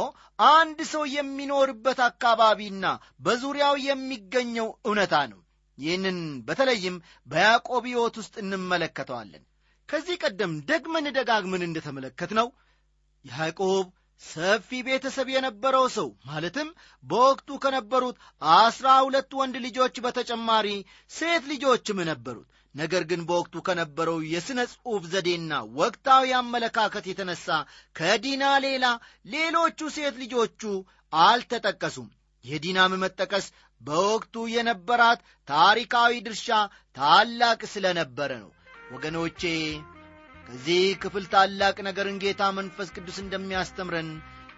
አንድ 0.53 0.81
ሰው 0.93 1.05
የሚኖርበት 1.15 2.01
አካባቢና 2.09 2.85
በዙሪያው 3.21 3.77
የሚገኘው 3.87 4.69
እውነታ 4.87 5.15
ነው። 5.33 5.41
ይህንን 5.79 6.19
በተለይም 6.49 6.97
በያዕቆብ 7.27 7.85
ሕይወት 7.91 8.17
ውስጥ 8.21 8.35
እንመለከተዋለን። 8.43 9.45
ከዚህ 9.89 10.17
ቀደም 10.25 10.53
ደግመን 10.69 11.07
ደጋግመን 11.17 11.67
እንደተመለከትነው 11.67 12.49
ያዕቆብ 13.25 13.87
ሰፊ 14.23 14.69
ቤተሰብ 14.87 15.29
የነበረው 15.33 15.85
ሰው 15.95 16.09
ማለትም 16.29 16.69
በወቅቱ 17.05 17.59
ከነበሩት 17.65 18.17
አስራ 18.57 18.89
ሁለት 19.05 19.31
ወንድ 19.41 19.57
ልጆች 19.65 19.95
በተጨማሪ 20.05 20.69
ሴት 21.11 21.45
ልጆችም 21.53 22.01
ነበሩት። 22.11 22.49
ነገር 22.75 23.03
ግን 23.11 23.21
በወቅቱ 23.29 23.55
ከነበረው 23.67 24.19
የሥነ 24.33 24.61
ጽሑፍ 24.73 25.05
ዘዴና 25.13 25.53
ወቅታዊ 25.81 26.31
አመለካከት 26.39 27.05
የተነሳ 27.09 27.49
ከዲና 27.97 28.45
ሌላ 28.65 28.85
ሌሎቹ 29.27 29.91
ሴት 29.97 30.15
ልጆቹ 30.23 30.63
አልተጠቀሱም። 31.23 32.09
የዲናም 32.45 32.93
መጠቀስ 33.03 33.47
በወቅቱ 33.81 34.35
የነበራት 34.55 35.21
ታሪካዊ 35.49 36.13
ድርሻ 36.27 36.49
ታላቅ 36.97 37.61
ስለነበረ 37.73 38.33
ነው። 38.43 38.51
ወገኖቼ 38.93 39.43
ከዚህ 40.47 40.83
ክፍል 41.03 41.25
ታላቅ 41.33 41.77
ነገርን 41.87 42.17
ጌታ 42.23 42.43
መንፈስ 42.57 42.89
ቅዱስ 42.97 43.19
እንደሚያስተምረን 43.23 44.11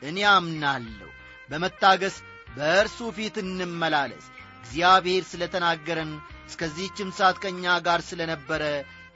እኔ 0.03 0.19
አምናለሁ። 0.31 1.11
በመታገስ 1.51 2.17
በእርሱ 2.57 2.99
ፊት 3.17 3.37
እንመላለስ። 3.43 4.27
እግዚአብሔር 4.61 5.23
ስለ 5.31 5.43
ተናገረን 5.55 6.13
እስከዚህችም 6.49 7.09
ሰዓት 7.19 7.37
ከእኛ 7.43 7.75
ጋር 7.87 8.01
ስለ 8.09 8.21
ነበረ 8.33 8.63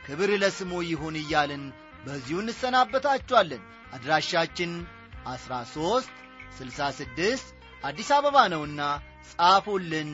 ክብር 0.06 0.30
ለስሙ 0.42 0.72
ይሁን 0.88 1.16
እያልን 1.22 1.64
በዚሁ 2.04 2.38
እንሰናበታችኋለን። 2.42 3.62
አድራሻችን 3.94 4.72
ዐሥራ 5.28 5.54
ሦስት 5.74 6.14
ስልሳ 6.58 6.88
ስድስት 6.98 7.48
አዲስ 7.84 8.10
አበባ 8.16 8.36
ነውና 8.52 8.80
ጻፉልን፣ 9.30 10.12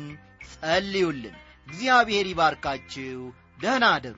ጸልዩልን። 0.52 1.36
እግዚአብሔር 1.66 2.26
ይባርካችሁ። 2.30 3.20
ደህና 3.58 3.84
አደሩ። 3.96 4.16